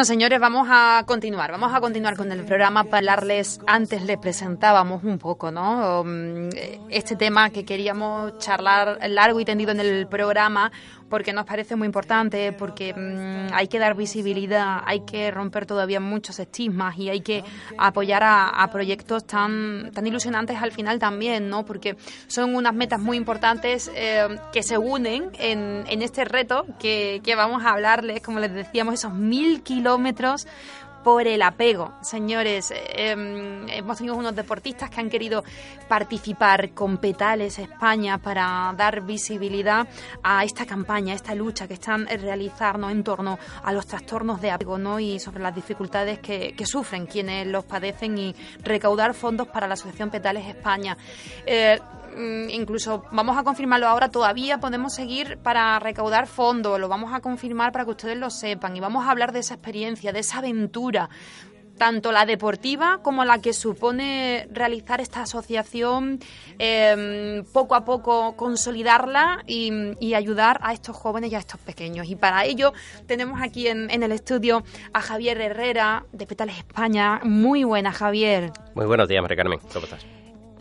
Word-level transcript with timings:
Bueno, 0.00 0.06
señores, 0.06 0.40
vamos 0.40 0.66
a 0.70 1.04
continuar. 1.04 1.50
Vamos 1.50 1.74
a 1.74 1.80
continuar 1.82 2.16
con 2.16 2.32
el 2.32 2.42
programa 2.44 2.84
para 2.84 2.96
hablarles. 2.96 3.60
Antes 3.66 4.02
les 4.02 4.16
presentábamos 4.16 5.04
un 5.04 5.18
poco, 5.18 5.50
¿no? 5.50 6.00
Um, 6.00 6.48
este 6.88 7.16
tema 7.16 7.50
que 7.50 7.66
queríamos 7.66 8.38
charlar 8.38 8.98
largo 9.10 9.40
y 9.40 9.44
tendido 9.44 9.72
en 9.72 9.80
el 9.80 10.06
programa 10.06 10.72
porque 11.10 11.32
nos 11.32 11.44
parece 11.44 11.76
muy 11.76 11.86
importante, 11.86 12.52
porque 12.52 12.94
mm, 12.94 13.52
hay 13.52 13.68
que 13.68 13.78
dar 13.78 13.94
visibilidad, 13.96 14.80
hay 14.86 15.00
que 15.00 15.30
romper 15.30 15.66
todavía 15.66 16.00
muchos 16.00 16.38
estigmas 16.38 16.96
y 16.96 17.10
hay 17.10 17.20
que 17.20 17.44
apoyar 17.76 18.22
a, 18.24 18.70
proyectos 18.70 19.26
tan, 19.26 19.90
tan 19.92 20.06
ilusionantes 20.06 20.56
al 20.62 20.70
final 20.70 21.00
también, 21.00 21.50
¿no? 21.50 21.64
Porque 21.64 21.96
son 22.28 22.54
unas 22.54 22.72
metas 22.72 23.00
muy 23.00 23.16
importantes 23.16 23.90
eh, 23.94 24.28
que 24.52 24.62
se 24.62 24.78
unen 24.78 25.30
en, 25.38 25.84
en 25.88 26.02
este 26.02 26.24
reto 26.24 26.64
que, 26.78 27.20
que 27.24 27.34
vamos 27.34 27.64
a 27.64 27.70
hablarles, 27.70 28.22
como 28.22 28.38
les 28.38 28.54
decíamos, 28.54 28.94
esos 28.94 29.12
mil 29.12 29.62
kilómetros 29.62 30.46
por 31.02 31.26
el 31.26 31.42
apego. 31.42 31.92
Señores, 32.02 32.72
em, 32.76 33.68
hemos 33.68 33.98
tenido 33.98 34.16
unos 34.16 34.34
deportistas 34.34 34.90
que 34.90 35.00
han 35.00 35.08
querido 35.08 35.44
participar 35.88 36.70
con 36.70 36.98
Petales 36.98 37.58
España 37.58 38.18
para 38.18 38.74
dar 38.76 39.02
visibilidad 39.02 39.86
a 40.22 40.44
esta 40.44 40.66
campaña, 40.66 41.12
a 41.12 41.16
esta 41.16 41.34
lucha 41.34 41.66
que 41.66 41.74
están 41.74 42.06
realizando 42.06 42.90
en 42.90 43.02
torno 43.02 43.38
a 43.62 43.72
los 43.72 43.86
trastornos 43.86 44.40
de 44.40 44.50
apego 44.50 44.78
¿no? 44.78 45.00
y 45.00 45.18
sobre 45.18 45.42
las 45.42 45.54
dificultades 45.54 46.18
que, 46.18 46.54
sufren 46.70 47.06
quienes 47.06 47.46
los 47.48 47.64
padecen 47.64 48.16
y 48.16 48.36
recaudar 48.62 49.14
fondos 49.14 49.48
para 49.48 49.66
la 49.66 49.74
Asociación 49.74 50.10
Petales 50.10 50.46
España. 50.46 50.96
Eh, 51.44 51.80
incluso 52.50 53.04
vamos 53.12 53.36
a 53.38 53.44
confirmarlo 53.44 53.88
ahora, 53.88 54.10
todavía 54.10 54.58
podemos 54.58 54.94
seguir 54.94 55.38
para 55.38 55.78
recaudar 55.78 56.26
fondos, 56.26 56.78
lo 56.78 56.88
vamos 56.88 57.12
a 57.12 57.20
confirmar 57.20 57.72
para 57.72 57.84
que 57.84 57.90
ustedes 57.92 58.16
lo 58.16 58.30
sepan 58.30 58.76
y 58.76 58.80
vamos 58.80 59.06
a 59.06 59.10
hablar 59.10 59.32
de 59.32 59.40
esa 59.40 59.54
experiencia, 59.54 60.12
de 60.12 60.20
esa 60.20 60.38
aventura, 60.38 61.08
tanto 61.80 62.12
la 62.12 62.26
deportiva 62.26 63.00
como 63.02 63.24
la 63.24 63.40
que 63.40 63.54
supone 63.54 64.46
realizar 64.52 65.00
esta 65.00 65.22
asociación, 65.22 66.18
em, 66.58 67.42
poco 67.54 67.74
a 67.74 67.86
poco 67.86 68.36
consolidarla 68.36 69.42
y, 69.46 70.12
ayudar 70.12 70.58
a 70.62 70.74
estos 70.74 70.96
jóvenes 70.96 71.32
y 71.32 71.36
a 71.36 71.38
estos 71.38 71.58
pequeños. 71.60 72.06
Y 72.10 72.16
para 72.16 72.44
ello 72.44 72.74
tenemos 73.06 73.40
aquí 73.40 73.68
en, 73.68 73.88
en, 73.90 74.02
el 74.02 74.12
estudio 74.12 74.62
a 74.92 75.00
Javier 75.00 75.40
Herrera 75.40 76.04
de 76.12 76.26
Petales 76.26 76.58
España. 76.58 77.20
Muy 77.22 77.64
buena, 77.64 77.92
Javier. 77.92 78.52
Muy 78.74 78.84
buenos 78.84 79.08
días, 79.08 79.22
María 79.22 79.36
Carmen. 79.36 79.60
¿Cómo 79.72 79.86
estás? 79.86 80.19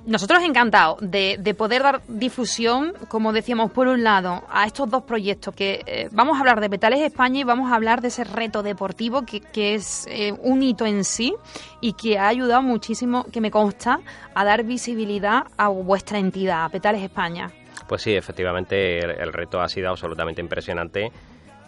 Nosotros 0.10 0.42
encantados 0.44 0.98
de, 1.02 1.38
de, 1.40 1.54
poder 1.54 1.84
dar 1.84 2.02
difusión, 2.08 2.94
como 3.08 3.32
decíamos, 3.32 3.72
por 3.72 3.88
un 3.88 4.04
lado, 4.04 4.44
a 4.50 4.66
estos 4.66 4.90
dos 4.90 5.04
proyectos, 5.04 5.54
que 5.54 5.84
eh, 5.86 6.10
vamos 6.12 6.36
a 6.36 6.40
hablar 6.40 6.62
de 6.62 6.70
Petales 6.70 7.02
España 7.02 7.42
y 7.42 7.44
vamos 7.44 7.72
a 7.72 7.76
hablar 7.76 8.02
de 8.02 8.08
ese 8.08 8.24
reto 8.24 8.64
deportivo 8.64 9.24
que, 9.24 9.76
es 9.76 10.08
eh, 10.10 10.34
un 10.42 10.64
hito 10.64 10.88
en 10.88 11.04
sí 11.04 11.36
y 11.80 11.94
que 11.94 12.18
ha 12.18 12.28
ayudado 12.28 12.64
muchísimo, 12.64 13.26
que 13.32 13.40
me 13.40 13.52
consta, 13.52 14.00
a 14.34 14.44
dar 14.44 14.64
visibilidad 14.64 15.44
a 15.58 15.68
vuestra 15.68 16.18
entidad, 16.18 16.66
a 16.66 16.70
Petales 16.70 17.04
España. 17.04 17.52
Pues 17.88 18.02
sí, 18.02 18.16
efectivamente, 18.16 19.00
el 19.00 19.32
reto 19.32 19.62
ha 19.62 19.70
sido 19.70 19.90
absolutamente 19.90 20.42
impresionante 20.42 21.12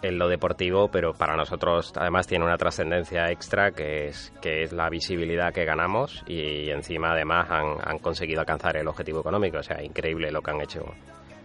en 0.02 0.18
lo 0.18 0.28
deportivo, 0.28 0.88
pero 0.88 1.14
para 1.14 1.36
nosotros 1.36 1.92
además 1.96 2.26
tiene 2.26 2.44
una 2.44 2.58
trascendencia 2.58 3.30
extra 3.30 3.70
que 3.70 4.08
es, 4.08 4.32
que 4.42 4.62
es 4.62 4.72
la 4.72 4.88
visibilidad 4.90 5.52
que 5.52 5.64
ganamos 5.64 6.22
y 6.26 6.70
encima 6.70 7.12
además 7.12 7.48
han, 7.50 7.98
conseguido 7.98 8.40
alcanzar 8.40 8.76
el 8.76 8.88
objetivo 8.88 9.20
económico. 9.20 9.58
O 9.58 9.62
sea, 9.62 9.82
increíble 9.82 10.30
lo 10.30 10.42
que 10.42 10.50
han 10.50 10.60
hecho 10.60 10.84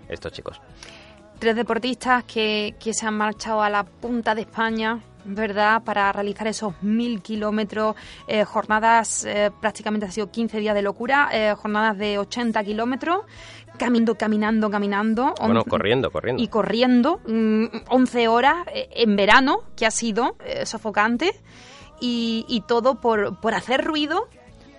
estos 0.10 0.32
chicos. 0.32 0.60
Tres 1.40 1.56
deportistas 1.56 2.24
que, 2.24 2.76
que 2.80 2.94
se 2.94 3.06
han 3.06 3.16
marchado 3.16 3.62
a 3.62 3.70
la 3.70 3.84
punta 3.84 4.34
de 4.34 4.42
España, 4.42 5.00
¿verdad?, 5.24 5.84
para 5.84 6.12
realizar 6.12 6.48
esos 6.48 6.82
mil 6.82 7.22
kilómetros, 7.22 7.96
eh, 8.28 8.44
jornadas, 8.44 9.24
eh, 9.26 9.52
prácticamente 9.62 10.08
ha 10.08 10.12
sido 10.12 10.32
15 10.32 10.60
días 10.60 10.74
de 10.74 10.82
locura, 10.82 11.30
eh, 11.32 11.54
jornadas 11.56 11.98
de 11.98 12.18
80 12.18 12.64
kilómetros, 12.64 13.22
caminando, 13.78 14.16
caminando, 14.16 14.70
caminando. 14.70 15.34
Bueno, 15.40 15.64
corriendo, 15.64 16.12
corriendo. 16.12 16.42
Y 16.42 16.48
corriendo, 16.48 17.20
11 17.26 18.28
mm, 18.28 18.30
horas 18.30 18.56
eh, 18.74 18.90
en 18.92 19.16
verano, 19.16 19.62
que 19.76 19.86
ha 19.86 19.92
sido 19.92 20.36
eh, 20.46 20.66
sofocante, 20.66 21.32
y, 22.00 22.46
y, 22.48 22.62
todo 22.62 22.96
por, 22.96 23.40
por 23.40 23.54
hacer 23.54 23.84
ruido. 23.84 24.28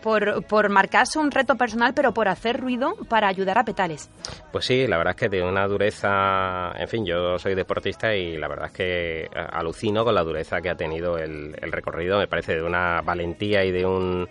Por, 0.03 0.47
por 0.47 0.69
marcarse 0.69 1.19
un 1.19 1.33
reto 1.33 1.57
personal, 1.57 1.93
pero 1.93 2.15
por 2.15 2.29
hacer 2.29 2.61
ruido 2.61 2.95
para 3.09 3.27
ayudar 3.27 3.59
a 3.59 3.65
Petales. 3.65 4.09
Pues 4.53 4.65
sí, 4.65 4.87
la 4.87 4.97
verdad 4.97 5.17
es 5.17 5.21
que 5.21 5.29
de 5.29 5.43
una 5.43 5.67
dureza, 5.67 6.71
en 6.79 6.87
fin, 6.87 7.05
yo 7.05 7.37
soy 7.37 7.57
deportista 7.57 8.15
y 8.15 8.39
la 8.39 8.47
verdad 8.47 8.67
es 8.67 8.73
que 8.73 9.21
eh, 9.23 9.29
alucino 9.35 10.05
con 10.05 10.15
la 10.15 10.23
dureza 10.23 10.61
que 10.61 10.71
ha 10.71 10.77
tenido 10.77 11.19
el, 11.19 11.57
el 11.61 11.73
recorrido, 11.73 12.17
me 12.17 12.29
parece 12.29 12.55
de 12.55 12.63
una 12.63 13.03
valentía 13.03 13.65
y 13.65 13.73
de 13.73 13.85
un, 13.85 14.29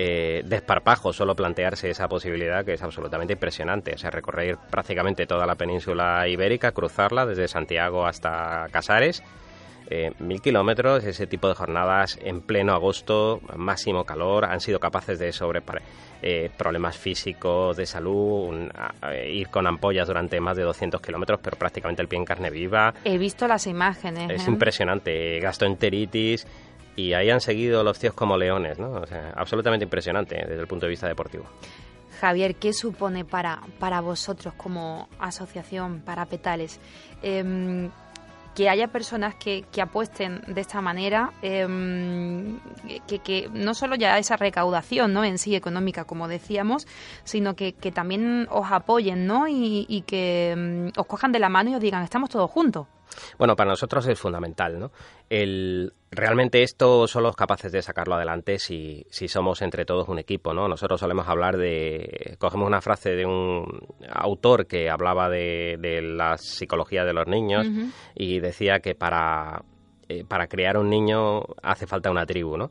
eh, 0.00 0.42
desparpajo 0.44 1.12
solo 1.12 1.34
plantearse 1.34 1.90
esa 1.90 2.06
posibilidad 2.06 2.64
que 2.64 2.74
es 2.74 2.82
absolutamente 2.84 3.32
impresionante. 3.32 3.94
O 3.94 3.98
sea, 3.98 4.10
recorrer 4.10 4.56
prácticamente 4.70 5.26
toda 5.26 5.44
la 5.44 5.56
península 5.56 6.28
ibérica, 6.28 6.70
cruzarla 6.70 7.26
desde 7.26 7.48
Santiago 7.48 8.06
hasta 8.06 8.68
Casares. 8.70 9.24
Eh, 9.90 10.12
mil 10.20 10.40
kilómetros, 10.40 11.02
ese 11.02 11.26
tipo 11.26 11.48
de 11.48 11.54
jornadas 11.54 12.16
en 12.22 12.42
pleno 12.42 12.74
agosto, 12.74 13.40
máximo 13.56 14.04
calor, 14.04 14.44
han 14.44 14.60
sido 14.60 14.78
capaces 14.78 15.18
de 15.18 15.32
sobre 15.32 15.62
eh, 16.22 16.48
problemas 16.56 16.96
físicos, 16.96 17.76
de 17.76 17.86
salud, 17.86 18.70
ir 19.26 19.48
con 19.48 19.66
ampollas 19.66 20.06
durante 20.06 20.38
más 20.40 20.56
de 20.56 20.62
200 20.62 21.00
kilómetros, 21.00 21.40
pero 21.42 21.56
prácticamente 21.56 22.02
el 22.02 22.08
pie 22.08 22.20
en 22.20 22.24
carne 22.24 22.50
viva. 22.50 22.94
He 23.02 23.18
visto 23.18 23.48
las 23.48 23.66
imágenes. 23.66 24.30
Es 24.30 24.46
impresionante, 24.46 25.40
gastroenteritis, 25.40 26.46
y 26.98 27.14
ahí 27.14 27.30
han 27.30 27.40
seguido 27.40 27.84
los 27.84 27.96
tíos 27.96 28.12
como 28.12 28.36
leones, 28.36 28.76
¿no? 28.80 28.90
O 28.90 29.06
sea, 29.06 29.32
absolutamente 29.36 29.84
impresionante 29.84 30.34
desde 30.34 30.60
el 30.60 30.66
punto 30.66 30.86
de 30.86 30.90
vista 30.90 31.06
deportivo. 31.06 31.44
Javier, 32.20 32.56
¿qué 32.56 32.72
supone 32.72 33.24
para, 33.24 33.62
para 33.78 34.00
vosotros 34.00 34.52
como 34.54 35.08
asociación, 35.20 36.00
para 36.00 36.26
Petales? 36.26 36.80
Em, 37.22 37.88
que 38.56 38.68
haya 38.68 38.88
personas 38.88 39.36
que, 39.36 39.64
que, 39.70 39.80
apuesten 39.80 40.42
de 40.48 40.60
esta 40.60 40.80
manera, 40.80 41.30
em, 41.40 42.58
que, 43.06 43.20
que, 43.20 43.48
no 43.52 43.74
solo 43.74 43.94
ya 43.94 44.18
esa 44.18 44.36
recaudación 44.36 45.12
¿no? 45.12 45.22
en 45.22 45.38
sí 45.38 45.54
económica, 45.54 46.02
como 46.02 46.26
decíamos, 46.26 46.88
sino 47.22 47.54
que, 47.54 47.74
que 47.74 47.92
también 47.92 48.48
os 48.50 48.72
apoyen 48.72 49.28
¿no? 49.28 49.46
y, 49.46 49.86
y 49.88 50.00
que 50.00 50.50
em, 50.50 50.90
os 50.96 51.06
cojan 51.06 51.30
de 51.30 51.38
la 51.38 51.48
mano 51.48 51.70
y 51.70 51.74
os 51.76 51.80
digan, 51.80 52.02
estamos 52.02 52.28
todos 52.28 52.50
juntos. 52.50 52.88
Bueno, 53.38 53.56
para 53.56 53.70
nosotros 53.70 54.06
es 54.06 54.18
fundamental, 54.18 54.78
¿no? 54.78 54.90
El, 55.28 55.92
realmente 56.10 56.62
esto 56.62 57.06
somos 57.06 57.36
capaces 57.36 57.72
de 57.72 57.82
sacarlo 57.82 58.14
adelante 58.14 58.58
si, 58.58 59.04
si 59.10 59.28
somos 59.28 59.62
entre 59.62 59.84
todos 59.84 60.08
un 60.08 60.18
equipo, 60.18 60.54
¿no? 60.54 60.68
Nosotros 60.68 61.00
solemos 61.00 61.28
hablar 61.28 61.56
de... 61.56 62.36
Cogemos 62.38 62.66
una 62.66 62.80
frase 62.80 63.10
de 63.10 63.26
un 63.26 63.80
autor 64.08 64.66
que 64.66 64.88
hablaba 64.88 65.28
de, 65.28 65.76
de 65.78 66.02
la 66.02 66.38
psicología 66.38 67.04
de 67.04 67.12
los 67.12 67.26
niños 67.26 67.66
y 68.14 68.40
decía 68.40 68.80
que 68.80 68.94
para, 68.94 69.62
eh, 70.08 70.24
para 70.26 70.46
crear 70.46 70.78
un 70.78 70.88
niño 70.88 71.42
hace 71.62 71.86
falta 71.86 72.10
una 72.10 72.26
tribu, 72.26 72.56
¿no? 72.56 72.70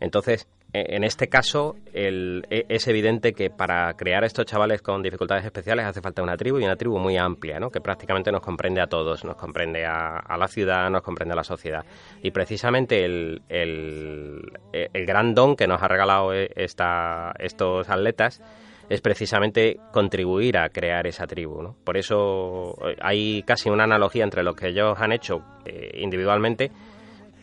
Entonces, 0.00 0.48
e, 0.72 0.96
en 0.96 1.04
este 1.04 1.28
caso 1.28 1.76
el, 1.92 2.46
e, 2.50 2.66
es 2.68 2.86
evidente 2.88 3.32
que 3.32 3.50
para 3.50 3.94
crear 3.94 4.24
estos 4.24 4.46
chavales 4.46 4.82
con 4.82 5.02
dificultades 5.02 5.44
especiales 5.44 5.86
hace 5.86 6.00
falta 6.00 6.22
una 6.22 6.36
tribu 6.36 6.58
y 6.58 6.64
una 6.64 6.76
tribu 6.76 6.98
muy 6.98 7.16
amplia, 7.16 7.58
¿no? 7.58 7.70
que 7.70 7.80
prácticamente 7.80 8.30
nos 8.30 8.42
comprende 8.42 8.80
a 8.80 8.86
todos, 8.86 9.24
nos 9.24 9.36
comprende 9.36 9.86
a, 9.86 10.36
la 10.38 10.48
ciudad, 10.48 10.90
nos 10.90 11.02
comprende 11.02 11.32
a 11.32 11.36
la 11.36 11.44
sociedad. 11.44 11.84
Y 12.22 12.30
precisamente 12.30 13.04
el, 13.04 13.42
el 13.48 15.06
gran 15.06 15.34
don 15.34 15.56
que 15.56 15.66
nos 15.66 15.82
ha 15.82 15.88
regalado 15.88 16.34
e, 16.34 16.50
esta, 16.54 17.32
estos 17.38 17.88
atletas 17.88 18.42
es 18.88 19.00
precisamente 19.00 19.78
contribuir 19.92 20.56
a 20.58 20.68
crear 20.70 21.06
esa 21.06 21.26
tribu. 21.26 21.62
¿no? 21.62 21.76
Por 21.84 21.96
eso 21.96 22.74
eh, 22.86 22.96
hay 23.00 23.42
casi 23.42 23.68
una 23.68 23.84
analogía 23.84 24.24
entre 24.24 24.42
lo 24.42 24.54
que 24.54 24.68
ellos 24.68 24.96
han 24.98 25.12
hecho 25.12 25.42
eh, 25.64 25.90
individualmente 25.98 26.70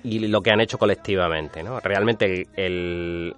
y 0.06 0.28
lo 0.28 0.42
que 0.42 0.52
han 0.52 0.62
hecho 0.62 0.78
colectivamente. 0.78 1.64
¿no? 1.64 1.80
Realmente 1.80 2.48
el, 2.56 3.36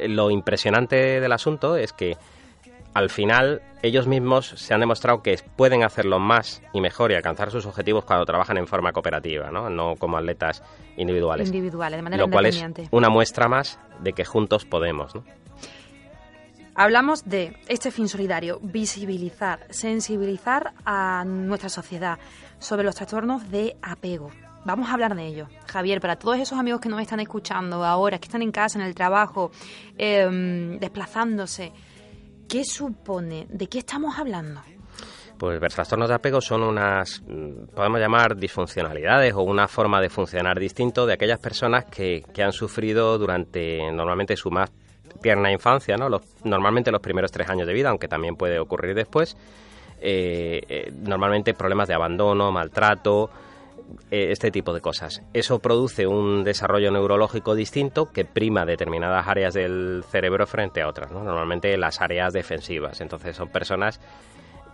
lo 0.00 0.30
impresionante 0.30 1.20
del 1.20 1.32
asunto 1.32 1.76
es 1.76 1.92
que 1.92 2.16
al 2.94 3.10
final 3.10 3.62
ellos 3.82 4.06
mismos 4.06 4.48
se 4.56 4.72
han 4.72 4.80
demostrado 4.80 5.22
que 5.22 5.38
pueden 5.56 5.84
hacerlo 5.84 6.18
más 6.18 6.62
y 6.72 6.80
mejor 6.80 7.12
y 7.12 7.14
alcanzar 7.14 7.50
sus 7.50 7.66
objetivos 7.66 8.04
cuando 8.04 8.24
trabajan 8.24 8.56
en 8.56 8.66
forma 8.66 8.92
cooperativa, 8.92 9.50
no, 9.50 9.68
no 9.68 9.96
como 9.96 10.16
atletas 10.16 10.62
individuales. 10.96 11.48
Individuales, 11.48 11.98
de 11.98 12.02
manera 12.02 12.22
Lo 12.22 12.30
cual 12.30 12.46
es 12.46 12.64
una 12.90 13.10
muestra 13.10 13.48
más 13.48 13.78
de 14.00 14.12
que 14.12 14.24
juntos 14.24 14.64
podemos. 14.64 15.14
¿no? 15.14 15.24
Hablamos 16.74 17.24
de 17.24 17.56
este 17.68 17.90
fin 17.90 18.08
solidario, 18.08 18.60
visibilizar, 18.62 19.66
sensibilizar 19.70 20.72
a 20.84 21.24
nuestra 21.26 21.68
sociedad 21.68 22.18
sobre 22.58 22.84
los 22.84 22.94
trastornos 22.94 23.50
de 23.50 23.76
apego. 23.82 24.30
Vamos 24.66 24.88
a 24.90 24.94
hablar 24.94 25.14
de 25.14 25.24
ello. 25.24 25.46
Javier, 25.68 26.00
para 26.00 26.16
todos 26.16 26.38
esos 26.40 26.58
amigos 26.58 26.80
que 26.80 26.88
nos 26.88 27.00
están 27.00 27.20
escuchando 27.20 27.84
ahora, 27.84 28.18
que 28.18 28.24
están 28.24 28.42
en 28.42 28.50
casa, 28.50 28.80
en 28.80 28.84
el 28.84 28.96
trabajo, 28.96 29.52
em, 29.96 30.80
desplazándose, 30.80 31.72
¿qué 32.48 32.64
supone? 32.64 33.46
¿De 33.48 33.68
qué 33.68 33.78
estamos 33.78 34.18
hablando? 34.18 34.60
Pues 35.38 35.60
los 35.60 35.72
trastornos 35.72 36.08
de 36.08 36.16
apego 36.16 36.40
son 36.40 36.64
unas, 36.64 37.22
mm, 37.24 37.76
podemos 37.76 38.00
llamar 38.00 38.34
disfuncionalidades 38.34 39.34
o 39.34 39.42
una 39.42 39.68
forma 39.68 40.00
de 40.00 40.10
funcionar 40.10 40.58
distinto 40.58 41.06
de 41.06 41.12
aquellas 41.12 41.38
personas 41.38 41.84
que, 41.84 42.24
que 42.34 42.42
han 42.42 42.52
sufrido 42.52 43.18
durante 43.18 43.92
normalmente 43.92 44.36
su 44.36 44.50
más 44.50 44.72
tierna 45.22 45.52
infancia, 45.52 45.96
¿no? 45.96 46.08
normalmente 46.42 46.90
los 46.90 47.00
primeros 47.00 47.30
tres 47.30 47.48
años 47.48 47.68
de 47.68 47.72
vida, 47.72 47.90
aunque 47.90 48.08
también 48.08 48.34
puede 48.34 48.58
ocurrir 48.58 48.96
después, 48.96 49.36
eh, 50.00 50.60
eh, 50.68 50.92
normalmente 50.92 51.54
problemas 51.54 51.86
de 51.86 51.94
abandono, 51.94 52.50
maltrato, 52.50 53.30
eh, 54.10 54.28
este 54.30 54.50
tipo 54.50 54.72
de 54.72 54.80
cosas. 54.80 55.22
Eso 55.32 55.58
produce 55.58 56.06
un 56.06 56.44
desarrollo 56.44 56.90
neurológico 56.90 57.54
distinto 57.54 58.10
que 58.12 58.24
prima 58.24 58.64
determinadas 58.64 59.26
áreas 59.28 59.54
del 59.54 60.04
cerebro 60.10 60.46
frente 60.46 60.82
a 60.82 60.88
otras, 60.88 61.10
normalmente 61.10 61.76
las 61.76 62.00
áreas 62.00 62.32
defensivas. 62.32 63.00
Entonces 63.00 63.36
son 63.36 63.48
personas 63.48 64.00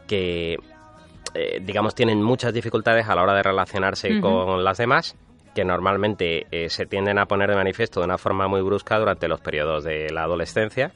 que, 0.06 0.56
digamos, 1.62 1.94
tienen 1.94 2.22
muchas 2.22 2.52
dificultades 2.52 3.08
a 3.08 3.14
la 3.14 3.22
hora 3.22 3.34
de 3.34 3.42
relacionarse 3.42 4.20
con 4.20 4.64
las 4.64 4.78
demás 4.78 5.16
que 5.54 5.64
normalmente 5.64 6.46
eh, 6.50 6.68
se 6.68 6.86
tienden 6.86 7.18
a 7.18 7.26
poner 7.26 7.50
de 7.50 7.56
manifiesto 7.56 8.00
de 8.00 8.06
una 8.06 8.18
forma 8.18 8.48
muy 8.48 8.62
brusca 8.62 8.98
durante 8.98 9.28
los 9.28 9.40
periodos 9.40 9.84
de 9.84 10.10
la 10.10 10.24
adolescencia 10.24 10.92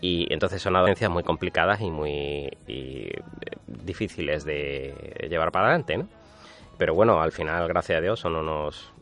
y 0.00 0.32
entonces 0.32 0.60
son 0.60 0.76
adolescencias 0.76 1.10
muy 1.10 1.22
complicadas 1.22 1.80
y 1.80 1.90
muy 1.90 2.50
eh, 2.66 3.20
difíciles 3.66 4.44
de 4.44 5.26
llevar 5.30 5.52
para 5.52 5.68
adelante, 5.68 5.98
¿no? 5.98 6.08
Pero 6.78 6.94
bueno, 6.94 7.20
al 7.20 7.32
final, 7.32 7.66
gracias 7.68 7.98
a 7.98 8.00
Dios, 8.00 8.20
son 8.20 8.36
unos 8.36 8.92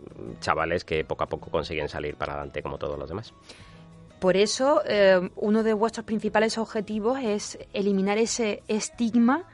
chavales 0.41 0.85
que 0.85 1.05
poco 1.05 1.25
a 1.25 1.27
poco 1.27 1.51
consiguen 1.51 1.89
salir 1.89 2.17
para 2.17 2.35
adelante 2.35 2.63
como 2.63 2.79
todos 2.79 2.99
los 2.99 3.09
demás. 3.09 3.35
Por 4.21 4.37
eso, 4.37 4.83
eh, 4.87 5.29
uno 5.37 5.63
de 5.63 5.75
vuestros 5.75 6.07
principales 6.07 6.57
objetivos 6.57 7.19
es 7.23 7.59
eliminar 7.73 8.17
ese 8.17 8.63
estigma 8.69 9.45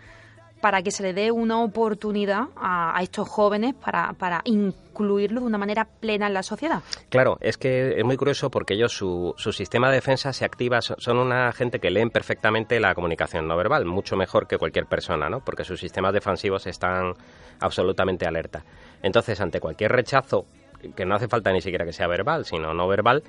para 0.60 0.82
que 0.82 0.90
se 0.90 1.02
le 1.02 1.12
dé 1.12 1.30
una 1.30 1.62
oportunidad 1.62 2.48
a, 2.56 2.98
estos 3.02 3.28
jóvenes 3.28 3.74
para, 3.74 4.12
para, 4.14 4.42
incluirlos 4.44 5.42
de 5.42 5.46
una 5.46 5.58
manera 5.58 5.86
plena 5.86 6.26
en 6.26 6.34
la 6.34 6.42
sociedad. 6.42 6.82
Claro, 7.08 7.38
es 7.40 7.56
que 7.56 7.98
es 7.98 8.04
muy 8.04 8.16
curioso 8.16 8.50
porque 8.50 8.74
ellos, 8.74 8.92
su, 8.92 9.34
su 9.36 9.52
sistema 9.52 9.88
de 9.88 9.96
defensa 9.96 10.32
se 10.32 10.44
activa, 10.44 10.80
son 10.82 11.18
una 11.18 11.52
gente 11.52 11.78
que 11.80 11.90
leen 11.90 12.10
perfectamente 12.10 12.78
la 12.80 12.94
comunicación 12.94 13.48
no 13.48 13.56
verbal, 13.56 13.86
mucho 13.86 14.16
mejor 14.16 14.46
que 14.46 14.58
cualquier 14.58 14.86
persona, 14.86 15.30
¿no? 15.30 15.40
porque 15.40 15.64
sus 15.64 15.80
sistemas 15.80 16.12
defensivos 16.12 16.66
están 16.66 17.14
absolutamente 17.60 18.26
alerta. 18.26 18.64
Entonces, 19.02 19.40
ante 19.40 19.60
cualquier 19.60 19.92
rechazo, 19.92 20.44
que 20.94 21.04
no 21.04 21.14
hace 21.14 21.28
falta 21.28 21.52
ni 21.52 21.60
siquiera 21.60 21.84
que 21.84 21.92
sea 21.92 22.06
verbal, 22.06 22.44
sino 22.44 22.74
no 22.74 22.86
verbal, 22.88 23.22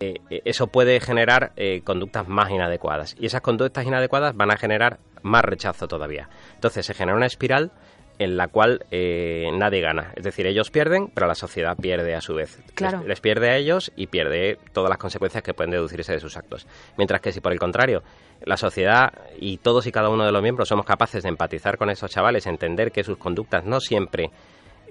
eh, 0.00 0.20
eso 0.44 0.66
puede 0.66 1.00
generar 1.00 1.52
eh, 1.56 1.82
conductas 1.84 2.26
más 2.28 2.50
inadecuadas. 2.50 3.14
Y 3.18 3.26
esas 3.26 3.40
conductas 3.40 3.86
inadecuadas 3.86 4.36
van 4.36 4.50
a 4.50 4.56
generar 4.56 4.98
más 5.24 5.42
rechazo 5.42 5.88
todavía. 5.88 6.28
Entonces 6.54 6.86
se 6.86 6.94
genera 6.94 7.16
una 7.16 7.26
espiral 7.26 7.72
en 8.18 8.36
la 8.36 8.48
cual 8.48 8.84
eh, 8.92 9.50
nadie 9.54 9.80
gana. 9.80 10.12
Es 10.14 10.22
decir, 10.22 10.46
ellos 10.46 10.70
pierden, 10.70 11.08
pero 11.12 11.26
la 11.26 11.34
sociedad 11.34 11.76
pierde 11.76 12.14
a 12.14 12.20
su 12.20 12.34
vez. 12.34 12.62
Claro. 12.74 13.02
Les, 13.04 13.20
pierde 13.20 13.50
a 13.50 13.56
ellos 13.56 13.90
y 13.96 14.06
pierde 14.06 14.58
todas 14.72 14.88
las 14.88 14.98
consecuencias 14.98 15.42
que 15.42 15.52
pueden 15.52 15.72
deducirse 15.72 16.12
de 16.12 16.20
sus 16.20 16.36
actos. 16.36 16.66
Mientras 16.96 17.20
que 17.20 17.32
si 17.32 17.40
por 17.40 17.52
el 17.52 17.58
contrario, 17.58 18.02
la 18.44 18.56
sociedad 18.56 19.12
y 19.38 19.56
todos 19.58 19.86
y 19.86 19.92
cada 19.92 20.10
uno 20.10 20.24
de 20.24 20.30
los 20.30 20.42
miembros 20.42 20.68
somos 20.68 20.86
capaces 20.86 21.24
de 21.24 21.28
empatizar 21.28 21.76
con 21.76 21.90
esos 21.90 22.10
chavales, 22.10 22.46
entender 22.46 22.92
que 22.92 23.02
sus 23.02 23.18
conductas 23.18 23.64
no 23.64 23.80
siempre 23.80 24.30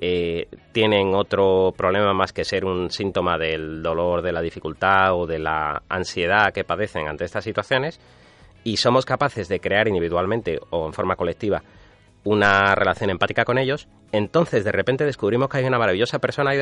eh, 0.01 0.47
tienen 0.73 1.15
otro 1.15 1.73
problema 1.77 2.13
más 2.13 2.33
que 2.33 2.43
ser 2.43 2.65
un 2.65 2.89
síntoma 2.89 3.37
del 3.37 3.81
dolor, 3.81 4.21
de 4.21 4.33
la 4.33 4.41
dificultad 4.41 5.13
o 5.13 5.25
de 5.25 5.39
la 5.39 5.83
ansiedad 5.87 6.51
que 6.51 6.65
padecen 6.65 7.07
ante 7.07 7.23
estas 7.23 7.45
situaciones, 7.45 8.01
y 8.63 8.77
somos 8.77 9.05
capaces 9.05 9.47
de 9.47 9.59
crear 9.59 9.87
individualmente 9.87 10.59
o 10.69 10.85
en 10.87 10.93
forma 10.93 11.15
colectiva 11.15 11.63
una 12.23 12.73
relación 12.75 13.09
empática 13.09 13.43
con 13.43 13.57
ellos, 13.57 13.87
entonces 14.11 14.63
de 14.63 14.71
repente 14.71 15.05
descubrimos 15.05 15.49
que 15.49 15.57
hay 15.57 15.65
una 15.65 15.77
maravillosa 15.77 16.19
persona 16.19 16.53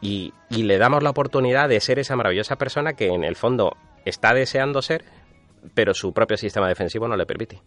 y, 0.00 0.32
y 0.48 0.62
le 0.62 0.78
damos 0.78 1.02
la 1.02 1.10
oportunidad 1.10 1.68
de 1.68 1.80
ser 1.80 1.98
esa 1.98 2.14
maravillosa 2.14 2.56
persona 2.56 2.92
que 2.92 3.08
en 3.08 3.24
el 3.24 3.36
fondo 3.36 3.76
está 4.04 4.32
deseando 4.32 4.80
ser, 4.80 5.04
pero 5.74 5.94
su 5.94 6.12
propio 6.12 6.36
sistema 6.36 6.68
defensivo 6.68 7.08
no 7.08 7.16
le 7.16 7.26
permite. 7.26 7.60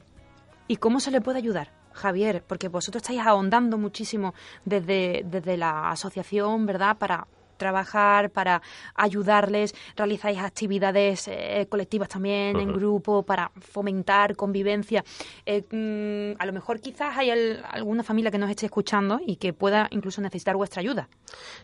¿Y 0.70 0.78
cómo 0.78 1.00
se 1.00 1.12
le 1.12 1.22
puede 1.22 1.40
ayudar, 1.40 1.72
Javier? 1.94 2.44
Porque 2.46 2.68
vosotros 2.68 3.02
estáis 3.02 3.22
ahondando 3.22 3.78
muchísimo 3.78 4.34
desde, 4.66 5.24
desde 5.26 5.58
la 5.58 5.90
asociación, 5.90 6.66
¿verdad? 6.66 6.98
Para 6.98 7.28
trabajar, 7.58 8.30
para 8.30 8.62
ayudarles, 8.96 9.76
realizáis 9.96 10.40
actividades 10.40 11.28
eh, 11.28 11.66
colectivas 11.70 12.10
también 12.10 12.60
en 12.60 12.74
grupo 12.74 13.24
para 13.24 13.52
fomentar 13.60 14.36
convivencia. 14.36 15.04
Eh, 15.46 15.64
mm, 15.70 16.42
a 16.42 16.46
lo 16.46 16.54
mejor 16.54 16.80
quizás 16.80 17.18
hay 17.18 17.30
alguna 17.72 18.04
familia 18.04 18.32
que 18.32 18.38
nos 18.38 18.50
esté 18.50 18.66
escuchando 18.66 19.20
y 19.26 19.38
que 19.38 19.54
pueda 19.54 19.88
incluso 19.92 20.22
necesitar 20.22 20.56
vuestra 20.56 20.82
ayuda. 20.82 21.10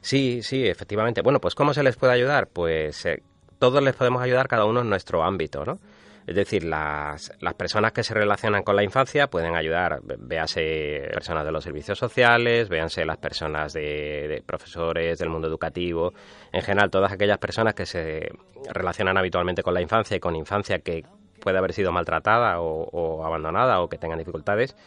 Sí, 0.01 0.41
sí, 0.43 0.65
efectivamente. 0.65 1.21
Bueno, 1.21 1.39
pues 1.39 1.55
¿cómo 1.55 1.73
se 1.73 1.83
les 1.83 1.95
puede 1.95 2.13
ayudar? 2.13 2.47
Pues 2.47 3.05
eh, 3.05 3.23
todos 3.59 3.81
les 3.81 3.95
podemos 3.95 4.21
ayudar 4.21 4.47
cada 4.47 4.65
uno 4.65 4.81
en 4.81 4.89
nuestro 4.89 5.23
ámbito, 5.23 5.65
¿no? 5.65 5.79
Es 6.25 6.35
decir, 6.35 6.63
las, 6.63 7.31
las 7.41 7.53
personas 7.55 7.91
que 7.91 8.03
se 8.03 8.13
relacionan 8.13 8.63
con 8.63 8.75
la 8.75 8.83
infancia 8.83 9.27
pueden 9.27 9.55
ayudar, 9.55 9.99
véase 10.03 11.09
personas 11.13 11.45
de 11.45 11.51
los 11.51 11.63
servicios 11.63 11.99
sociales, 11.99 12.69
véanse 12.69 13.05
las 13.05 13.17
personas 13.17 13.73
de, 13.73 14.41
profesores 14.45 15.19
del 15.19 15.29
mundo 15.29 15.47
educativo, 15.47 16.13
en 16.51 16.61
general 16.61 16.89
todas 16.89 17.11
aquellas 17.11 17.37
personas 17.39 17.73
que 17.73 17.85
se 17.85 18.29
relacionan 18.71 19.17
habitualmente 19.17 19.63
con 19.63 19.73
la 19.73 19.81
infancia 19.81 20.15
y 20.15 20.19
con 20.19 20.35
infancia 20.35 20.79
que 20.79 21.03
puede 21.41 21.57
haber 21.57 21.73
sido 21.73 21.91
maltratada 21.91 22.61
o, 22.61 23.25
abandonada 23.25 23.81
o 23.81 23.89
que 23.89 23.97
tengan 23.97 24.19
dificultades, 24.19 24.77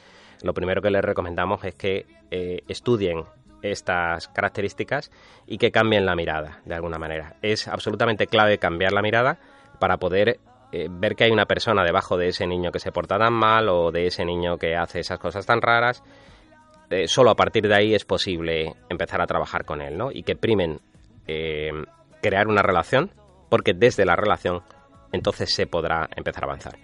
lo 0.43 0.55
primero 0.55 0.81
que 0.81 0.91
les 0.91 1.05
recomendamos 1.05 1.63
es 1.65 1.75
que 1.75 2.07
eh, 2.31 2.63
estudien 2.69 3.25
estas 3.63 4.29
características 4.29 5.11
y 5.47 5.59
que 5.59 5.71
cambien 5.71 6.07
la 6.07 6.17
mirada 6.17 6.61
de 6.65 6.75
alguna 6.75 6.99
manera. 6.99 7.37
Es 7.43 7.69
absolutamente 7.69 8.27
clave 8.27 8.59
cambiar 8.59 8.93
la 8.93 9.03
mirada 9.03 9.39
para 9.79 9.99
poder 9.99 10.39
eh, 10.73 10.89
ver 10.91 11.15
que 11.15 11.25
hay 11.25 11.31
una 11.31 11.47
persona 11.47 11.85
debajo 11.85 12.17
de 12.17 12.29
ese 12.29 12.47
niño 12.47 12.73
que 12.73 12.81
se 12.81 12.91
porta 12.91 13.19
tan 13.19 13.33
mal 13.33 13.69
o 13.69 13.93
de 13.93 14.07
ese 14.07 14.25
niño 14.25 14.59
que 14.59 14.75
hace 14.75 15.01
esas 15.01 15.19
cosas 15.19 15.47
tan 15.47 15.63
raras, 15.63 16.03
eh, 16.91 17.07
solo 17.07 17.31
a 17.31 17.37
partir 17.37 17.69
de 17.69 17.75
ahí 17.75 17.95
es 17.95 18.05
posible 18.05 18.75
empezar 18.89 19.21
a 19.21 19.27
trabajar 19.27 19.65
con 19.65 19.81
él, 19.81 19.97
¿no? 19.97 20.11
Y 20.13 20.23
que 20.23 20.37
primen 20.37 20.81
eh, 21.27 21.71
crear 22.21 22.49
una 22.49 22.63
relación, 22.63 23.11
porque 23.49 23.75
desde 23.75 24.05
la 24.05 24.17
relación 24.17 24.63
entonces 25.13 25.55
se 25.55 25.67
podrá 25.67 26.09
empezar 26.17 26.45
a 26.45 26.47
avanzar. 26.47 26.79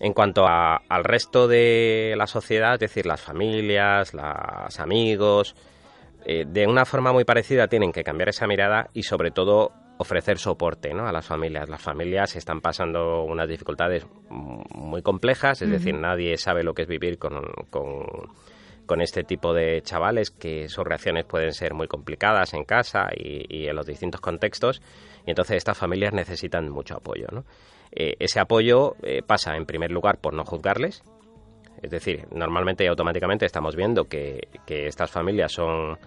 En 0.00 0.14
cuanto 0.14 0.46
al 0.46 1.04
resto 1.04 1.48
de 1.48 2.14
la 2.16 2.26
sociedad, 2.26 2.74
es 2.74 2.80
decir, 2.80 3.04
las 3.04 3.20
familias, 3.20 4.14
los 4.14 4.80
amigos, 4.80 5.56
de 6.24 6.66
una 6.68 6.84
forma 6.84 7.12
muy 7.12 7.24
parecida 7.24 7.66
tienen 7.66 7.90
que 7.90 8.04
cambiar 8.04 8.28
esa 8.28 8.46
mirada 8.46 8.90
y 8.94 9.02
sobre 9.02 9.32
todo 9.32 9.72
ofrecer 9.98 10.38
soporte 10.38 10.94
¿no? 10.94 11.06
a 11.06 11.12
las 11.12 11.26
familias. 11.26 11.68
Las 11.68 11.82
familias 11.82 12.36
están 12.36 12.60
pasando 12.60 13.22
unas 13.24 13.48
dificultades 13.48 14.06
muy 14.30 15.02
complejas, 15.02 15.60
es 15.60 15.70
decir, 15.70 15.94
nadie 15.94 16.36
sabe 16.36 16.62
lo 16.62 16.72
que 16.72 16.82
es 16.82 16.88
vivir 16.88 17.18
con, 17.18 17.42
con, 17.70 19.00
este 19.00 19.22
tipo 19.22 19.52
de 19.52 19.82
chavales, 19.82 20.30
que 20.30 20.68
sus 20.68 20.84
reacciones 20.84 21.24
pueden 21.24 21.52
ser 21.52 21.74
muy 21.74 21.88
complicadas 21.88 22.54
en 22.54 22.64
casa 22.64 23.08
y, 23.14 23.66
en 23.66 23.76
los 23.76 23.86
distintos 23.86 24.20
contextos, 24.20 24.80
y 25.26 25.30
entonces 25.30 25.56
estas 25.56 25.76
familias 25.76 26.14
necesitan 26.14 26.70
mucho 26.70 26.96
apoyo. 26.96 27.26
¿no? 27.30 27.44
Eh, 27.92 28.14
ese 28.18 28.40
apoyo 28.40 28.96
eh, 29.02 29.22
pasa, 29.26 29.56
en 29.56 29.66
primer 29.66 29.90
lugar, 29.90 30.18
por 30.20 30.32
no 30.32 30.44
juzgarles, 30.44 31.02
es 31.82 31.90
decir, 31.90 32.26
normalmente 32.32 32.84
y 32.84 32.86
automáticamente 32.86 33.46
estamos 33.46 33.76
viendo 33.76 34.04
que, 34.04 34.48
que 34.66 34.86
estas 34.86 35.10
familias 35.10 35.52
son 35.52 35.98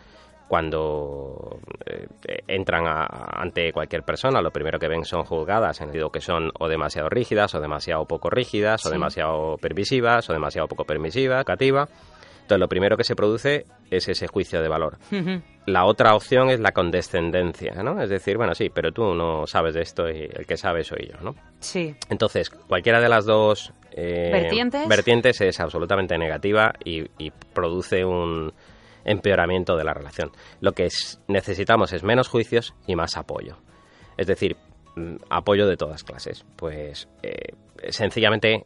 cuando 0.52 1.62
eh, 1.86 2.08
entran 2.46 2.84
ante 2.86 3.72
cualquier 3.72 4.04
persona, 4.04 4.42
lo 4.42 4.52
primero 4.52 4.80
que 4.80 4.90
ven 4.90 5.06
son 5.06 5.24
juzgadas, 5.24 5.80
en 5.80 5.86
el 5.86 5.92
sentido 5.92 6.10
que 6.10 6.20
son 6.20 6.52
o 6.60 6.68
demasiado 6.68 7.08
rígidas, 7.08 7.56
o 7.56 7.62
demasiado 7.62 8.04
poco 8.04 8.30
rígidas, 8.30 8.86
o 8.86 8.90
demasiado 8.90 9.56
permisivas, 9.62 10.30
o 10.30 10.34
demasiado 10.34 10.68
poco 10.68 10.84
permisiva, 10.84 11.38
educativa. 11.38 11.88
Entonces, 12.42 12.60
lo 12.60 12.68
primero 12.68 12.98
que 12.98 13.06
se 13.06 13.16
produce 13.16 13.66
es 13.90 14.10
ese 14.10 14.28
juicio 14.28 14.62
de 14.62 14.68
valor. 14.68 14.98
La 15.68 15.86
otra 15.86 16.16
opción 16.16 16.50
es 16.50 16.60
la 16.60 16.74
condescendencia, 16.74 17.82
¿no? 17.82 18.02
Es 18.02 18.10
decir, 18.10 18.36
bueno, 18.36 18.54
sí, 18.54 18.70
pero 18.70 18.92
tú 18.92 19.14
no 19.14 19.48
sabes 19.48 19.74
de 19.74 19.84
esto 19.84 20.10
y 20.10 20.24
el 20.24 20.46
que 20.46 20.58
sabe 20.58 20.84
soy 20.84 21.12
yo, 21.14 21.22
¿no? 21.22 21.34
Sí. 21.62 21.96
Entonces, 22.10 22.50
cualquiera 22.50 23.00
de 23.00 23.08
las 23.08 23.24
dos 23.24 23.72
eh, 23.94 24.30
¿Vertientes? 24.90 25.40
es 25.40 25.60
absolutamente 25.62 26.18
negativa 26.18 26.74
y 26.84 27.32
produce 27.54 28.04
un, 28.04 28.52
empeoramiento 29.06 29.76
de 29.76 29.84
la 29.84 29.94
relación. 29.94 30.32
Lo 30.60 30.74
que 30.74 30.88
necesitamos 31.28 31.94
es 31.94 32.04
menos 32.04 32.28
juicios 32.28 32.74
y 32.88 32.96
más 32.96 33.18
apoyo. 33.18 33.58
Es 34.18 34.28
decir, 34.28 34.58
mm, 34.96 35.16
apoyo 35.30 35.68
de 35.68 35.78
todas 35.78 36.04
clases. 36.04 36.46
Pues 36.56 37.08
eh, 37.24 37.54
sencillamente 37.90 38.66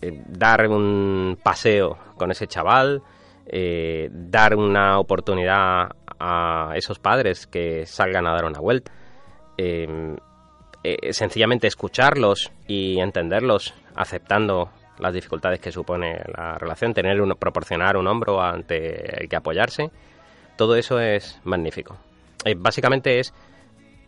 eh, 0.00 0.22
dar 0.26 0.68
un 0.68 1.38
paseo 1.42 1.98
con 2.16 2.30
ese 2.30 2.46
chaval, 2.46 3.02
eh, 3.46 4.08
dar 4.10 4.56
una 4.56 4.98
oportunidad 4.98 5.90
a 6.18 6.72
esos 6.74 6.98
padres 6.98 7.46
que 7.46 7.86
salgan 7.86 8.26
a 8.26 8.32
dar 8.32 8.46
una 8.46 8.58
vuelta, 8.58 8.92
sencillamente 11.10 11.66
escucharlos 11.66 12.52
y 12.66 13.00
entenderlos 13.00 13.74
aceptando 13.94 14.70
las 14.98 15.12
dificultades 15.12 15.60
que 15.60 15.72
supone 15.72 16.20
la 16.36 16.58
relación, 16.58 16.94
tener 16.94 17.20
un, 17.20 17.34
proporcionar 17.36 17.96
un 17.96 18.06
hombro 18.06 18.40
ante 18.42 19.22
el 19.22 19.28
que 19.28 19.36
apoyarse, 19.36 19.90
todo 20.56 20.76
eso 20.76 20.98
es 20.98 21.38
magnífico. 21.44 21.96
Eh, 22.44 22.54
básicamente 22.56 23.20
es 23.20 23.32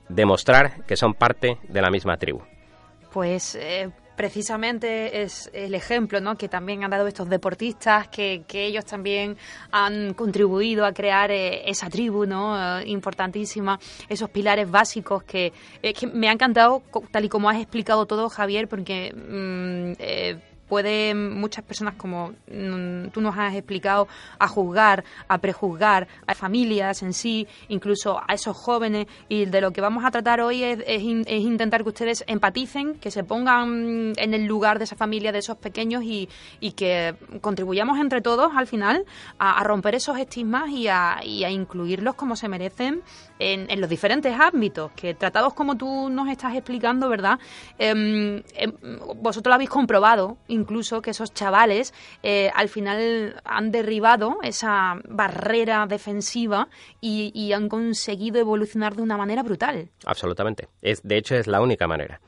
demostrar 0.08 0.84
que 0.86 0.96
son 0.96 1.14
parte 1.14 1.58
de 1.68 1.82
la 1.82 1.90
misma 1.90 2.16
tribu. 2.16 2.40
Pues 3.12 3.54
eh, 3.54 3.90
precisamente 4.16 5.22
es 5.22 5.50
el 5.52 5.74
ejemplo 5.74 6.20
¿no? 6.20 6.36
que 6.36 6.48
también 6.48 6.84
han 6.84 6.90
dado 6.90 7.06
estos 7.06 7.28
deportistas, 7.28 8.08
que, 8.08 8.44
que 8.46 8.64
ellos 8.66 8.84
también 8.84 9.36
han 9.70 10.14
contribuido 10.14 10.86
a 10.86 10.92
crear 10.92 11.30
eh, 11.30 11.68
esa 11.68 11.90
tribu 11.90 12.26
¿no? 12.26 12.80
importantísima, 12.82 13.78
esos 14.08 14.30
pilares 14.30 14.70
básicos 14.70 15.22
que, 15.24 15.52
que, 15.82 16.06
me 16.06 16.28
ha 16.28 16.32
encantado, 16.32 16.82
tal 17.10 17.24
y 17.24 17.28
como 17.28 17.50
has 17.50 17.58
explicado 17.58 18.06
todo, 18.06 18.28
Javier, 18.28 18.68
porque 18.68 19.12
mm, 19.12 20.47
pueden 20.68 21.38
muchas 21.38 21.64
personas, 21.64 21.94
como 21.94 22.32
mm, 22.50 23.08
tú 23.12 23.20
nos 23.20 23.36
has 23.36 23.54
explicado, 23.54 24.08
a 24.38 24.48
juzgar, 24.48 25.04
a 25.28 25.38
prejuzgar 25.38 26.08
a 26.26 26.34
familias 26.34 27.02
en 27.02 27.12
sí, 27.12 27.46
incluso 27.68 28.20
a 28.26 28.34
esos 28.34 28.56
jóvenes. 28.56 29.06
Y 29.28 29.46
de 29.46 29.60
lo 29.60 29.72
que 29.72 29.80
vamos 29.80 30.04
a 30.04 30.10
tratar 30.10 30.40
hoy 30.40 30.62
es, 30.62 30.78
es, 30.86 31.02
intentar 31.02 31.82
que 31.82 31.88
ustedes 31.88 32.24
empaticen, 32.26 32.94
que 32.94 33.10
se 33.10 33.24
pongan 33.24 34.12
en 34.16 34.34
el 34.34 34.44
lugar 34.46 34.78
de 34.78 34.84
esa 34.84 34.96
familia, 34.96 35.32
de 35.32 35.38
esos 35.38 35.56
pequeños 35.56 36.04
y, 36.04 36.28
y 36.60 36.72
que 36.72 37.14
contribuyamos 37.40 37.98
entre 37.98 38.20
todos 38.20 38.52
al 38.54 38.66
final 38.66 39.04
a, 39.38 39.58
a 39.58 39.64
romper 39.64 39.94
esos 39.94 40.18
estigmas 40.18 40.70
y 40.70 40.88
a, 40.88 41.20
y 41.24 41.44
a 41.44 41.50
incluirlos 41.50 42.14
como 42.14 42.36
se 42.36 42.48
merecen 42.48 43.02
en, 43.38 43.80
los 43.80 43.88
diferentes 43.88 44.34
ámbitos, 44.38 44.90
que 44.92 45.14
tratados 45.14 45.54
como 45.54 45.76
tú 45.76 46.10
nos 46.10 46.28
estás 46.28 46.54
explicando, 46.54 47.08
¿verdad? 47.08 47.38
Em, 47.78 48.42
em, 48.54 48.72
vosotros 49.16 49.50
lo 49.50 49.54
habéis 49.54 49.70
comprobado, 49.70 50.38
incluso 50.58 51.00
que 51.00 51.10
esos 51.10 51.32
chavales 51.32 51.94
eh, 52.22 52.50
al 52.54 52.68
final 52.68 53.40
han 53.44 53.70
derribado 53.70 54.38
esa 54.42 55.00
barrera 55.08 55.86
defensiva 55.86 56.68
y, 57.00 57.32
y 57.34 57.52
han 57.52 57.68
conseguido 57.68 58.38
evolucionar 58.38 58.94
de 58.96 59.02
una 59.02 59.16
manera 59.16 59.42
brutal. 59.42 59.88
Absolutamente. 60.04 60.68
Es, 60.82 61.02
de 61.02 61.16
hecho, 61.16 61.34
es 61.36 61.46
la 61.46 61.60
única 61.60 61.86
manera. 61.86 62.20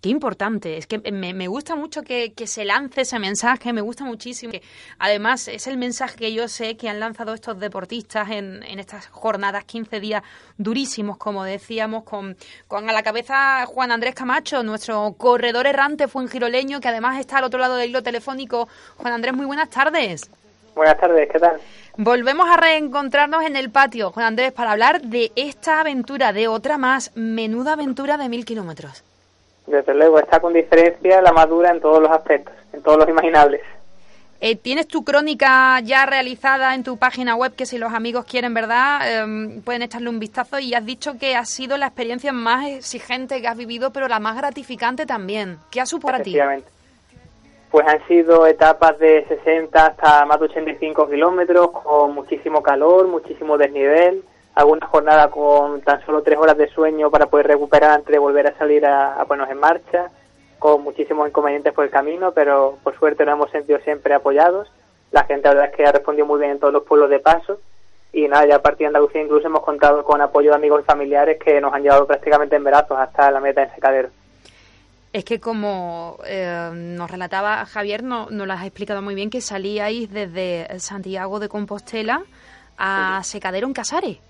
Qué 0.00 0.08
importante, 0.08 0.78
es 0.78 0.86
que 0.86 0.98
me, 1.12 1.46
gusta 1.46 1.76
mucho 1.76 2.02
que, 2.02 2.32
se 2.46 2.64
lance 2.64 3.02
ese 3.02 3.18
mensaje, 3.18 3.74
me 3.74 3.82
gusta 3.82 4.02
muchísimo. 4.02 4.50
Que 4.50 4.62
además, 4.98 5.46
es 5.48 5.66
el 5.66 5.76
mensaje 5.76 6.16
que 6.16 6.32
yo 6.32 6.48
sé 6.48 6.78
que 6.78 6.88
han 6.88 7.00
lanzado 7.00 7.34
estos 7.34 7.60
deportistas 7.60 8.30
en, 8.30 8.62
estas 8.62 9.08
jornadas, 9.08 9.64
15 9.64 10.00
días 10.00 10.22
durísimos, 10.56 11.18
como 11.18 11.44
decíamos, 11.44 12.04
con, 12.04 12.34
con 12.66 12.88
a 12.88 12.94
la 12.94 13.02
cabeza 13.02 13.66
Juan 13.66 13.92
Andrés 13.92 14.14
Camacho, 14.14 14.62
nuestro 14.62 15.14
corredor 15.18 15.66
errante 15.66 16.08
fue 16.08 16.22
un 16.22 16.28
giroleño 16.28 16.80
que 16.80 16.88
además 16.88 17.20
está 17.20 17.36
al 17.36 17.44
otro 17.44 17.60
lado 17.60 17.76
del 17.76 17.90
hilo 17.90 18.02
telefónico. 18.02 18.68
Juan 18.96 19.12
Andrés, 19.12 19.34
muy 19.34 19.44
buenas 19.44 19.68
tardes. 19.68 20.30
Buenas 20.74 20.98
tardes, 20.98 21.28
¿qué 21.30 21.38
tal? 21.38 21.60
Volvemos 21.98 22.48
a 22.48 22.56
reencontrarnos 22.56 23.44
en 23.44 23.54
el 23.54 23.68
patio, 23.68 24.12
Juan 24.12 24.24
Andrés, 24.24 24.52
para 24.52 24.72
hablar 24.72 25.02
de 25.02 25.30
esta 25.36 25.80
aventura, 25.80 26.32
de 26.32 26.48
otra 26.48 26.78
más, 26.78 27.10
menuda 27.16 27.74
aventura 27.74 28.16
de 28.16 28.30
mil 28.30 28.46
kilómetros. 28.46 29.04
Desde 29.70 29.94
luego, 29.94 30.18
está 30.18 30.40
con 30.40 30.52
diferencia 30.52 31.22
la 31.22 31.32
madura 31.32 31.70
en 31.70 31.80
todos 31.80 32.02
los 32.02 32.10
aspectos, 32.10 32.52
en 32.72 32.82
todos 32.82 32.98
los 32.98 33.08
imaginables. 33.08 33.60
Eh, 34.40 34.56
¿Tienes 34.56 34.88
tu 34.88 35.04
crónica 35.04 35.78
ya 35.80 36.06
realizada 36.06 36.74
en 36.74 36.82
tu 36.82 36.96
página 36.96 37.36
web 37.36 37.54
que 37.54 37.66
si 37.66 37.78
los 37.78 37.92
amigos 37.92 38.24
quieren, 38.24 38.52
verdad, 38.52 39.22
em, 39.22 39.60
pueden 39.62 39.82
echarle 39.82 40.08
un 40.08 40.18
vistazo? 40.18 40.58
Y 40.58 40.74
has 40.74 40.84
dicho 40.84 41.18
que 41.20 41.36
ha 41.36 41.44
sido 41.44 41.76
la 41.76 41.86
experiencia 41.86 42.32
más 42.32 42.66
exigente 42.66 43.40
que 43.40 43.46
has 43.46 43.56
vivido, 43.56 43.92
pero 43.92 44.08
la 44.08 44.18
más 44.18 44.36
gratificante 44.36 45.06
también. 45.06 45.58
¿Qué 45.70 45.80
ha 45.80 45.86
supuesto 45.86 46.12
para 46.12 46.24
ti? 46.24 46.36
Pues 47.70 47.86
han 47.86 48.04
sido 48.08 48.46
etapas 48.46 48.98
de 48.98 49.24
60 49.28 49.86
hasta 49.86 50.24
más 50.24 50.40
de 50.40 50.46
85 50.46 51.08
kilómetros, 51.08 51.70
con 51.70 52.14
muchísimo 52.14 52.62
calor, 52.62 53.06
muchísimo 53.06 53.56
desnivel, 53.56 54.24
alguna 54.60 54.86
jornada 54.86 55.30
con 55.30 55.80
tan 55.80 56.04
solo 56.04 56.22
tres 56.22 56.38
horas 56.38 56.56
de 56.56 56.68
sueño 56.68 57.10
para 57.10 57.26
poder 57.26 57.46
recuperar 57.46 57.92
antes 57.92 58.12
de 58.12 58.18
volver 58.18 58.46
a 58.46 58.56
salir 58.56 58.86
a, 58.86 59.24
ponernos 59.26 59.50
en 59.50 59.58
marcha, 59.58 60.10
con 60.58 60.82
muchísimos 60.82 61.28
inconvenientes 61.28 61.72
por 61.72 61.84
el 61.84 61.90
camino, 61.90 62.32
pero 62.32 62.78
por 62.82 62.96
suerte 62.98 63.24
nos 63.24 63.34
hemos 63.34 63.50
sentido 63.50 63.78
siempre 63.80 64.14
apoyados. 64.14 64.70
La 65.10 65.24
gente, 65.24 65.48
la 65.48 65.54
verdad 65.54 65.70
es 65.70 65.76
que 65.76 65.86
ha 65.86 65.92
respondido 65.92 66.26
muy 66.26 66.38
bien 66.38 66.52
en 66.52 66.60
todos 66.60 66.72
los 66.72 66.84
pueblos 66.84 67.10
de 67.10 67.18
paso. 67.18 67.58
Y 68.12 68.28
nada, 68.28 68.46
ya 68.46 68.56
a 68.56 68.62
partir 68.62 68.80
de 68.80 68.86
Andalucía 68.88 69.22
incluso 69.22 69.46
hemos 69.46 69.62
contado 69.62 70.04
con 70.04 70.20
apoyo 70.20 70.50
de 70.50 70.56
amigos 70.56 70.82
y 70.82 70.84
familiares 70.84 71.38
que 71.42 71.60
nos 71.60 71.72
han 71.72 71.82
llevado 71.82 72.06
prácticamente 72.06 72.56
en 72.56 72.64
brazos 72.64 72.98
hasta 72.98 73.30
la 73.30 73.40
meta 73.40 73.62
en 73.62 73.74
Secadero. 73.74 74.08
Es 75.12 75.24
que 75.24 75.40
como 75.40 76.18
eh, 76.24 76.70
nos 76.72 77.10
relataba 77.10 77.64
Javier, 77.66 78.02
no, 78.02 78.28
nos 78.30 78.46
lo 78.46 78.52
has 78.52 78.64
explicado 78.64 79.02
muy 79.02 79.14
bien, 79.14 79.30
que 79.30 79.40
salíais 79.40 80.10
desde 80.10 80.78
Santiago 80.78 81.40
de 81.40 81.48
Compostela 81.48 82.22
a 82.78 83.20
Secadero 83.24 83.66
en 83.66 83.72
Casares. 83.72 84.29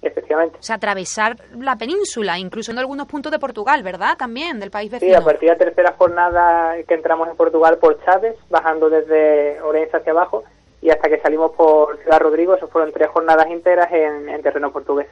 Efectivamente. 0.00 0.58
O 0.60 0.62
sea, 0.62 0.76
atravesar 0.76 1.36
la 1.58 1.76
península, 1.76 2.38
incluso 2.38 2.70
en 2.70 2.78
algunos 2.78 3.06
puntos 3.08 3.32
de 3.32 3.38
Portugal, 3.38 3.82
¿verdad? 3.82 4.16
También, 4.16 4.60
del 4.60 4.70
país 4.70 4.90
vecino. 4.90 5.10
Sí, 5.10 5.16
a 5.16 5.24
partir 5.24 5.48
de 5.48 5.54
la 5.54 5.58
tercera 5.58 5.94
jornada 5.98 6.76
que 6.86 6.94
entramos 6.94 7.28
en 7.28 7.36
Portugal 7.36 7.78
por 7.78 8.02
Chávez, 8.04 8.36
bajando 8.48 8.88
desde 8.90 9.60
Orense 9.62 9.96
hacia 9.96 10.12
abajo, 10.12 10.44
y 10.80 10.90
hasta 10.90 11.08
que 11.08 11.18
salimos 11.20 11.52
por 11.52 11.98
Ciudad 11.98 12.20
Rodrigo, 12.20 12.54
eso 12.54 12.68
fueron 12.68 12.92
tres 12.92 13.08
jornadas 13.08 13.46
enteras 13.48 13.88
en 13.90 14.40
terreno 14.42 14.70
portugués 14.70 15.08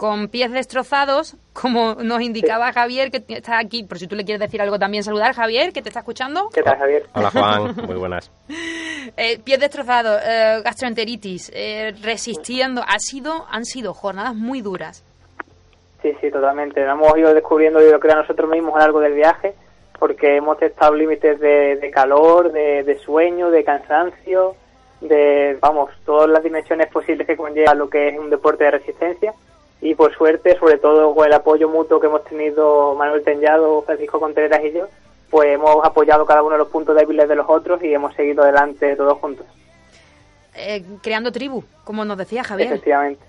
con 0.00 0.28
pies 0.28 0.50
destrozados, 0.50 1.36
como 1.52 1.96
nos 1.96 2.22
indicaba 2.22 2.72
Javier, 2.72 3.10
que 3.10 3.22
está 3.34 3.58
aquí, 3.58 3.84
por 3.84 3.98
si 3.98 4.06
tú 4.06 4.16
le 4.16 4.24
quieres 4.24 4.40
decir 4.40 4.62
algo 4.62 4.78
también, 4.78 5.04
saludar 5.04 5.34
Javier, 5.34 5.74
que 5.74 5.82
te 5.82 5.90
está 5.90 5.98
escuchando. 6.00 6.48
¿Qué 6.54 6.62
tal, 6.62 6.78
Javier? 6.78 7.04
Hola, 7.14 7.30
Juan, 7.30 7.76
muy 7.86 7.96
buenas. 7.96 8.32
eh, 9.18 9.38
pies 9.44 9.60
destrozados, 9.60 10.18
eh, 10.24 10.62
gastroenteritis, 10.64 11.52
eh, 11.54 11.92
resistiendo, 12.02 12.80
ha 12.80 12.98
sido, 12.98 13.44
han 13.50 13.66
sido 13.66 13.92
jornadas 13.92 14.34
muy 14.34 14.62
duras. 14.62 15.04
Sí, 16.00 16.16
sí, 16.22 16.30
totalmente. 16.30 16.80
hemos 16.80 17.18
ido 17.18 17.34
descubriendo, 17.34 17.82
yo 17.82 18.00
creo, 18.00 18.16
nosotros 18.16 18.48
mismos 18.48 18.76
a 18.76 18.78
lo 18.78 18.84
largo 18.84 19.00
del 19.00 19.12
viaje, 19.12 19.52
porque 19.98 20.36
hemos 20.36 20.56
testado 20.56 20.94
límites 20.94 21.38
de, 21.40 21.90
calor, 21.92 22.52
de, 22.52 22.84
de 22.84 22.98
sueño, 23.00 23.50
de 23.50 23.64
cansancio, 23.64 24.54
de, 25.02 25.58
vamos, 25.60 25.90
todas 26.06 26.30
las 26.30 26.42
dimensiones 26.42 26.86
posibles 26.86 27.26
que 27.26 27.36
conlleva 27.36 27.74
lo 27.74 27.90
que 27.90 28.08
es 28.08 28.18
un 28.18 28.30
deporte 28.30 28.64
de 28.64 28.70
resistencia 28.70 29.34
y 29.80 29.94
por 29.94 30.14
suerte, 30.14 30.58
sobre 30.58 30.78
todo 30.78 31.14
con 31.14 31.26
el 31.26 31.32
apoyo 31.32 31.68
mutuo 31.68 32.00
que 32.00 32.06
hemos 32.06 32.24
tenido 32.24 32.94
Manuel 32.94 33.22
Tenyado, 33.22 33.82
Francisco 33.82 34.20
Contreras 34.20 34.60
y 34.64 34.72
yo, 34.72 34.88
pues 35.30 35.48
hemos 35.54 35.84
apoyado 35.84 36.26
cada 36.26 36.42
uno 36.42 36.52
de 36.52 36.58
los 36.58 36.68
puntos 36.68 36.96
débiles 36.96 37.28
de 37.28 37.36
los 37.36 37.48
otros 37.48 37.82
y 37.82 37.94
hemos 37.94 38.14
seguido 38.14 38.42
adelante 38.42 38.96
todos 38.96 39.18
juntos. 39.18 39.46
Eh, 40.54 40.84
creando 41.02 41.32
tribu, 41.32 41.64
como 41.84 42.04
nos 42.04 42.18
decía 42.18 42.44
Javier. 42.44 42.68
Efectivamente, 42.68 43.24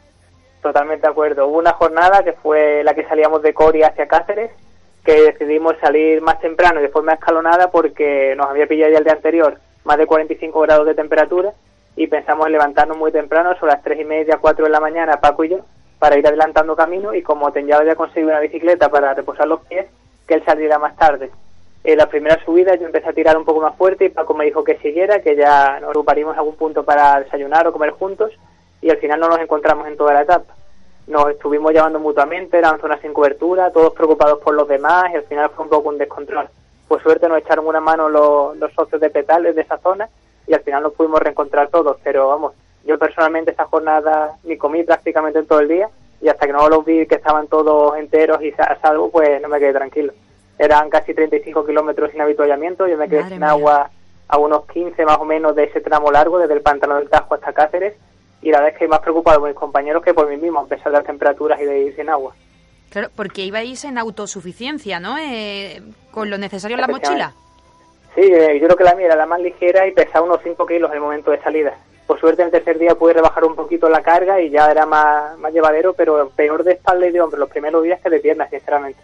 totalmente 0.61 1.03
de 1.03 1.11
acuerdo. 1.11 1.47
Hubo 1.47 1.59
una 1.59 1.73
jornada 1.73 2.23
que 2.23 2.33
fue 2.33 2.83
la 2.83 2.93
que 2.93 3.05
salíamos 3.05 3.41
de 3.43 3.53
Coria 3.53 3.87
hacia 3.87 4.07
Cáceres, 4.07 4.51
que 5.05 5.21
decidimos 5.21 5.75
salir 5.79 6.21
más 6.21 6.39
temprano 6.41 6.79
y 6.79 6.83
de 6.83 6.89
forma 6.89 7.13
escalonada 7.13 7.71
porque 7.71 8.35
nos 8.35 8.47
había 8.47 8.67
pillado 8.67 8.91
ya 8.91 8.97
el 8.97 9.03
día 9.03 9.13
anterior 9.13 9.57
más 9.83 9.97
de 9.97 10.05
45 10.05 10.59
grados 10.61 10.85
de 10.85 10.95
temperatura 10.95 11.53
y 11.95 12.07
pensamos 12.07 12.45
en 12.45 12.53
levantarnos 12.53 12.97
muy 12.97 13.11
temprano, 13.11 13.55
sobre 13.59 13.73
las 13.73 13.83
3 13.83 13.99
y 13.99 14.05
media, 14.05 14.37
4 14.37 14.65
de 14.65 14.71
la 14.71 14.79
mañana, 14.79 15.19
Paco 15.19 15.43
y 15.43 15.49
yo, 15.49 15.59
para 16.01 16.17
ir 16.17 16.25
adelantando 16.25 16.75
camino 16.75 17.13
y 17.13 17.21
como 17.21 17.51
Tenyado 17.51 17.83
ya 17.83 17.93
conseguido 17.93 18.31
una 18.31 18.39
bicicleta 18.39 18.89
para 18.89 19.13
reposar 19.13 19.47
los 19.47 19.61
pies, 19.67 19.85
que 20.27 20.33
él 20.33 20.43
saliera 20.43 20.79
más 20.79 20.95
tarde. 20.95 21.29
En 21.83 21.95
la 21.99 22.09
primera 22.09 22.43
subida 22.43 22.73
yo 22.73 22.87
empecé 22.87 23.09
a 23.09 23.13
tirar 23.13 23.37
un 23.37 23.45
poco 23.45 23.61
más 23.61 23.75
fuerte 23.75 24.05
y 24.05 24.09
Paco 24.09 24.33
me 24.33 24.45
dijo 24.45 24.63
que 24.63 24.79
siguiera, 24.79 25.21
que 25.21 25.35
ya 25.35 25.79
nos 25.79 25.89
agruparíamos 25.89 26.35
algún 26.35 26.55
punto 26.55 26.83
para 26.83 27.19
desayunar 27.19 27.67
o 27.67 27.71
comer 27.71 27.91
juntos 27.91 28.31
y 28.81 28.89
al 28.89 28.97
final 28.97 29.19
no 29.19 29.27
nos 29.27 29.41
encontramos 29.41 29.87
en 29.87 29.95
toda 29.95 30.15
la 30.15 30.23
etapa. 30.23 30.55
Nos 31.05 31.29
estuvimos 31.29 31.71
llamando 31.71 31.99
mutuamente, 31.99 32.57
eran 32.57 32.81
zonas 32.81 32.99
sin 33.01 33.13
cobertura, 33.13 33.69
todos 33.69 33.93
preocupados 33.93 34.39
por 34.39 34.55
los 34.55 34.67
demás 34.67 35.05
y 35.13 35.17
al 35.17 35.23
final 35.25 35.51
fue 35.51 35.65
un 35.65 35.69
poco 35.69 35.89
un 35.89 35.99
descontrol. 35.99 36.49
Por 36.87 37.03
suerte 37.03 37.29
nos 37.29 37.37
echaron 37.37 37.67
una 37.67 37.79
mano 37.79 38.09
los, 38.09 38.57
los 38.57 38.73
socios 38.73 38.99
de 38.99 39.11
Petales 39.11 39.55
de 39.55 39.61
esa 39.61 39.77
zona 39.77 40.09
y 40.47 40.53
al 40.55 40.61
final 40.61 40.81
nos 40.81 40.93
pudimos 40.93 41.19
reencontrar 41.19 41.67
todos, 41.67 41.97
pero 42.03 42.27
vamos, 42.27 42.53
yo 42.85 42.97
personalmente 42.97 43.51
esa 43.51 43.65
jornada 43.65 44.37
ni 44.43 44.57
comí 44.57 44.83
prácticamente 44.83 45.39
en 45.39 45.45
todo 45.45 45.59
el 45.59 45.67
día 45.67 45.89
y 46.21 46.27
hasta 46.27 46.45
que 46.45 46.53
no 46.53 46.69
los 46.69 46.85
vi 46.85 47.05
que 47.05 47.15
estaban 47.15 47.47
todos 47.47 47.97
enteros 47.97 48.41
y 48.41 48.53
a 48.57 48.77
salvo, 48.81 49.09
pues 49.09 49.41
no 49.41 49.49
me 49.49 49.59
quedé 49.59 49.73
tranquilo. 49.73 50.13
Eran 50.57 50.89
casi 50.89 51.13
35 51.13 51.65
kilómetros 51.65 52.11
sin 52.11 52.21
habituallamiento, 52.21 52.87
yo 52.87 52.97
me 52.97 53.09
quedé 53.09 53.27
sin 53.27 53.43
agua 53.43 53.89
a 54.27 54.37
unos 54.37 54.65
15 54.67 55.03
más 55.05 55.17
o 55.17 55.25
menos 55.25 55.55
de 55.55 55.65
ese 55.65 55.81
tramo 55.81 56.11
largo, 56.11 56.39
desde 56.39 56.53
el 56.53 56.61
pantano 56.61 56.95
del 56.95 57.09
Tajo 57.09 57.35
hasta 57.35 57.51
Cáceres, 57.51 57.95
y 58.41 58.51
la 58.51 58.59
verdad 58.59 58.73
es 58.73 58.79
que 58.79 58.87
más 58.87 58.99
preocupado 58.99 59.39
por 59.39 59.49
mis 59.49 59.57
compañeros 59.57 60.03
que 60.03 60.13
por 60.13 60.29
mí 60.29 60.37
mismo, 60.37 60.59
a 60.59 60.67
pesar 60.67 60.91
de 60.91 60.99
las 60.99 61.05
temperaturas 61.05 61.59
y 61.59 61.65
de 61.65 61.79
ir 61.81 61.95
sin 61.95 62.09
agua. 62.09 62.33
Claro, 62.91 63.09
porque 63.15 63.43
ibais 63.43 63.83
en 63.83 63.97
autosuficiencia, 63.97 64.99
¿no? 64.99 65.17
Eh, 65.17 65.81
con 66.11 66.29
lo 66.29 66.37
necesario 66.37 66.75
en 66.75 66.81
la 66.81 66.87
mochila. 66.87 67.33
Sí, 68.15 68.21
eh, 68.21 68.59
yo 68.59 68.67
creo 68.67 68.77
que 68.77 68.83
la 68.83 68.95
mía 68.95 69.07
era 69.07 69.15
la 69.15 69.25
más 69.25 69.39
ligera 69.39 69.87
y 69.87 69.91
pesaba 69.91 70.25
unos 70.25 70.41
5 70.43 70.65
kilos 70.65 70.89
en 70.91 70.97
el 70.97 71.01
momento 71.01 71.31
de 71.31 71.41
salida. 71.41 71.73
Por 72.11 72.19
suerte, 72.19 72.41
en 72.41 72.47
el 72.47 72.51
tercer 72.51 72.77
día 72.77 72.93
pude 72.95 73.13
rebajar 73.13 73.45
un 73.45 73.55
poquito 73.55 73.87
la 73.87 74.03
carga 74.03 74.41
y 74.41 74.49
ya 74.49 74.69
era 74.69 74.85
más, 74.85 75.37
más 75.37 75.53
llevadero, 75.53 75.93
pero 75.93 76.29
peor 76.31 76.61
de 76.65 76.73
espalda 76.73 77.07
y 77.07 77.11
de 77.13 77.21
hombro 77.21 77.39
los 77.39 77.49
primeros 77.49 77.81
días 77.85 78.01
que 78.01 78.09
de 78.09 78.19
piernas, 78.19 78.49
sinceramente. 78.49 78.99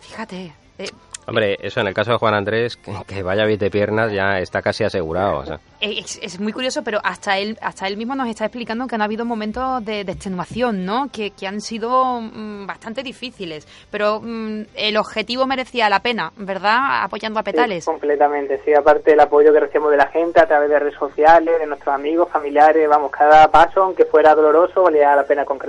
Fíjate. 0.00 0.52
Eh, 0.76 0.90
Hombre, 1.30 1.56
eso 1.60 1.80
en 1.80 1.86
el 1.86 1.94
caso 1.94 2.10
de 2.10 2.18
Juan 2.18 2.34
Andrés, 2.34 2.76
que, 3.06 3.22
vaya 3.22 3.44
bien 3.44 3.60
de 3.60 3.70
piernas 3.70 4.12
ya 4.12 4.40
está 4.40 4.62
casi 4.62 4.82
asegurado. 4.82 5.44
es, 5.80 6.40
muy 6.40 6.52
curioso, 6.52 6.82
pero 6.82 6.98
hasta 7.04 7.38
él, 7.38 7.56
hasta 7.62 7.86
él 7.86 7.96
mismo 7.96 8.16
nos 8.16 8.28
está 8.28 8.46
explicando 8.46 8.88
que 8.88 8.96
han 8.96 9.02
habido 9.02 9.24
momentos 9.24 9.84
de, 9.84 10.00
extenuación, 10.00 10.84
¿no? 10.84 11.08
Que, 11.12 11.32
han 11.46 11.60
sido 11.60 12.20
mm, 12.20 12.66
bastante 12.66 13.04
difíciles, 13.04 13.68
pero 13.92 14.20
mm, 14.20 14.62
el 14.74 14.96
objetivo 14.96 15.46
merecía 15.46 15.88
la 15.88 16.00
pena, 16.00 16.32
¿verdad? 16.36 17.04
Apoyando 17.04 17.38
a 17.38 17.44
Petales. 17.44 17.84
completamente, 17.84 18.60
sí. 18.64 18.74
Aparte 18.74 19.12
el 19.12 19.20
apoyo 19.20 19.52
que 19.52 19.60
recibimos 19.60 19.92
de 19.92 19.98
la 19.98 20.08
gente 20.08 20.40
a 20.40 20.48
través 20.48 20.68
de 20.68 20.80
redes 20.80 20.98
sociales, 20.98 21.60
de 21.60 21.66
nuestros 21.66 21.94
amigos, 21.94 22.28
familiares, 22.28 22.88
vamos, 22.88 23.12
cada 23.12 23.48
paso, 23.52 23.84
aunque 23.84 24.04
fuera 24.04 24.34
doloroso, 24.34 24.82
valía 24.82 25.14
la 25.14 25.22
pena 25.22 25.44
con. 25.44 25.60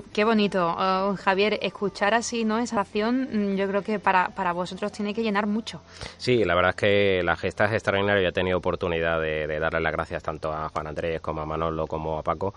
Qué, 0.00 0.24
bonito, 0.24 0.74
oh, 0.78 1.16
Javier, 1.16 1.58
escuchar 1.60 2.14
así 2.14 2.44
no 2.44 2.58
esa 2.58 2.80
acción, 2.80 3.28
mm, 3.30 3.56
yo 3.56 3.68
creo 3.68 3.82
que 3.82 3.98
para, 3.98 4.30
para 4.30 4.52
vosotros 4.52 4.90
tiene 4.90 5.12
que 5.12 5.22
llenar 5.22 5.46
mucho. 5.46 5.82
Sí, 6.16 6.44
la 6.44 6.54
verdad 6.54 6.70
es 6.70 6.76
que 6.76 7.22
la 7.22 7.36
gesta 7.36 7.66
es 7.66 7.72
extraordinaria. 7.72 8.22
Yo 8.22 8.28
he 8.30 8.32
tenido 8.32 8.56
oportunidad 8.56 9.20
de, 9.20 9.46
darle 9.58 9.80
las 9.80 9.92
gracias 9.92 10.22
tanto 10.22 10.52
a 10.52 10.70
Juan 10.70 10.86
Andrés 10.86 11.20
como 11.20 11.42
a 11.42 11.46
Manolo 11.46 11.86
como 11.86 12.18
a 12.18 12.22
Paco, 12.22 12.54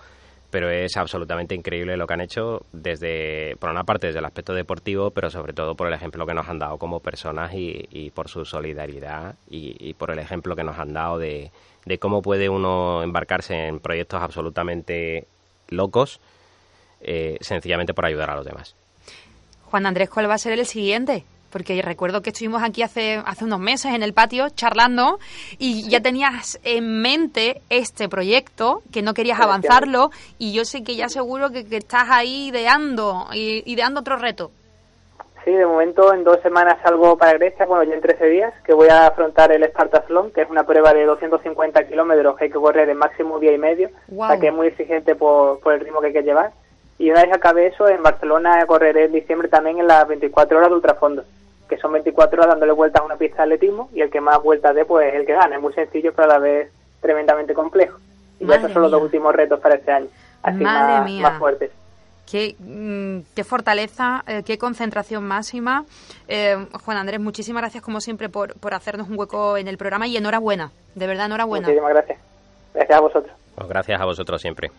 pero 0.49 0.69
es 0.69 0.95
absolutamente 0.95 1.55
increíble 1.55 1.97
lo 1.97 2.07
que 2.07 2.13
han 2.13 2.21
hecho 2.21 2.61
desde, 2.71 3.57
por 3.59 3.69
una 3.69 3.83
parte, 3.83 4.07
desde 4.07 4.19
el 4.19 4.25
aspecto 4.25 4.53
deportivo, 4.53 5.11
pero 5.11 5.29
sobre 5.29 5.51
todo 5.51 5.75
por 5.75 5.87
el 5.87 5.93
ejemplo 5.93 6.25
que 6.25 6.33
nos 6.33 6.47
han 6.47 6.59
dado 6.59 6.77
como 6.77 7.01
personas 7.01 7.51
y, 7.53 8.11
por 8.15 8.29
su 8.29 8.45
solidaridad 8.45 9.35
y, 9.49 9.93
por 9.95 10.11
el 10.11 10.19
ejemplo 10.19 10.55
que 10.55 10.63
nos 10.63 10.79
han 10.79 10.93
dado 10.93 11.17
de, 11.17 11.51
de 11.85 11.97
cómo 11.97 12.21
puede 12.21 12.47
uno 12.47 13.03
embarcarse 13.03 13.67
en 13.67 13.79
proyectos 13.79 14.21
absolutamente 14.21 15.27
locos 15.67 16.21
eh, 17.07 17.37
sencillamente 17.39 17.93
por 17.93 18.05
ayudar 18.05 18.31
a 18.31 18.35
los 18.35 18.45
demás. 18.45 18.75
Juan 19.65 19.85
Andrés, 19.85 20.09
¿cuál 20.09 20.27
va 20.27 20.33
a 20.33 20.39
ser 20.39 20.53
el 20.53 20.65
siguiente? 20.65 21.23
Porque 21.51 21.79
recuerdo 21.83 22.21
que 22.21 22.31
estuvimos 22.31 22.63
aquí 22.63 22.81
hace, 22.81 23.21
hace 23.23 23.45
unos 23.45 23.59
meses 23.59 23.93
en 23.93 24.01
el 24.01 24.13
patio 24.13 24.49
charlando 24.49 25.19
y 25.59 25.87
ya 25.87 26.01
tenías 26.01 26.59
en 26.63 27.01
mente 27.01 27.61
este 27.69 28.09
proyecto, 28.09 28.81
que 28.91 29.03
no 29.03 29.13
querías 29.13 29.39
avanzarlo 29.39 30.09
y 30.39 30.51
yo 30.51 30.65
sé 30.65 30.83
que 30.83 30.95
ya 30.95 31.07
seguro 31.07 31.51
que, 31.51 31.59
estás 31.77 32.07
ahí 32.09 32.47
ideando, 32.47 33.27
ideando 33.33 33.99
otro 33.99 34.17
reto. 34.17 34.49
Sí, 35.45 35.51
de 35.51 35.65
momento 35.67 36.11
en 36.11 36.23
dos 36.23 36.39
semanas 36.41 36.79
salgo 36.81 37.17
para 37.19 37.33
Grecia, 37.33 37.67
bueno, 37.67 37.83
ya 37.83 37.93
en 37.93 38.01
13 38.01 38.25
días, 38.29 38.53
que 38.65 38.73
voy 38.73 38.89
a 38.89 39.05
afrontar 39.05 39.51
el 39.51 39.63
Spartathlon, 39.63 40.31
que 40.31 40.41
es 40.41 40.49
una 40.49 40.63
prueba 40.63 40.91
de 40.91 41.05
250 41.05 41.87
kilómetros 41.87 42.35
que 42.35 42.45
hay 42.45 42.49
que 42.49 42.57
correr 42.57 42.89
en 42.89 42.97
máximo 42.97 43.39
día 43.39 43.53
y 43.53 43.59
medio, 43.59 43.91
o 44.17 44.39
que 44.39 44.47
es 44.47 44.53
muy 44.53 44.67
exigente 44.67 45.13
por, 45.13 45.59
por 45.59 45.73
el 45.73 45.81
ritmo 45.81 46.01
que 46.01 46.07
hay 46.07 46.13
que 46.13 46.23
llevar. 46.23 46.51
Y 46.97 47.11
una 47.11 47.23
vez 47.23 47.33
acabe 47.33 47.67
eso, 47.67 47.87
en 47.87 48.01
Barcelona 48.01 48.65
correré 48.67 49.05
en 49.05 49.11
diciembre 49.11 49.49
también 49.49 49.79
en 49.79 49.87
las 49.87 50.07
24 50.07 50.57
horas 50.57 50.69
de 50.69 50.75
ultrafondo, 50.75 51.25
que 51.67 51.77
son 51.77 51.91
24 51.91 52.39
horas 52.39 52.53
dándole 52.53 52.71
vueltas 52.71 53.01
a 53.01 53.05
una 53.05 53.17
pista 53.17 53.37
de 53.37 53.43
atletismo 53.43 53.89
y 53.93 54.01
el 54.01 54.09
que 54.09 54.21
más 54.21 54.41
vueltas 54.41 54.73
dé, 54.73 54.85
pues 54.85 55.09
es 55.09 55.19
el 55.19 55.25
que 55.25 55.33
gana. 55.33 55.55
Es 55.55 55.61
muy 55.61 55.73
sencillo, 55.73 56.13
pero 56.13 56.25
a 56.25 56.33
la 56.35 56.39
vez 56.39 56.71
tremendamente 57.01 57.53
complejo. 57.53 57.99
Y 58.39 58.51
esos 58.51 58.71
son 58.71 58.83
los 58.83 58.91
dos 58.91 59.01
últimos 59.01 59.35
retos 59.35 59.59
para 59.59 59.75
este 59.75 59.91
año, 59.91 60.07
así 60.41 60.63
más, 60.63 61.37
fuertes. 61.37 61.71
Qué, 62.29 62.55
mm, 62.59 63.19
qué, 63.35 63.43
fortaleza, 63.43 64.23
eh, 64.27 64.43
qué 64.43 64.57
concentración 64.57 65.23
máxima. 65.23 65.85
Eh, 66.27 66.65
Juan 66.83 66.97
Andrés, 66.97 67.19
muchísimas 67.19 67.61
gracias 67.61 67.83
como 67.83 68.01
siempre 68.01 68.29
por, 68.29 68.55
por 68.55 68.73
hacernos 68.73 69.09
un 69.09 69.17
hueco 69.17 69.57
en 69.57 69.67
el 69.67 69.77
programa 69.77 70.07
y 70.07 70.17
enhorabuena, 70.17 70.71
de 70.95 71.07
verdad 71.07 71.27
enhorabuena. 71.27 71.67
Muchísimas 71.67 71.93
gracias. 71.93 72.19
Gracias 72.73 72.97
a 72.97 73.01
vosotros. 73.01 73.35
Pues 73.55 73.69
gracias 73.69 74.01
a 74.01 74.05
vosotros 74.05 74.41
siempre 74.41 74.71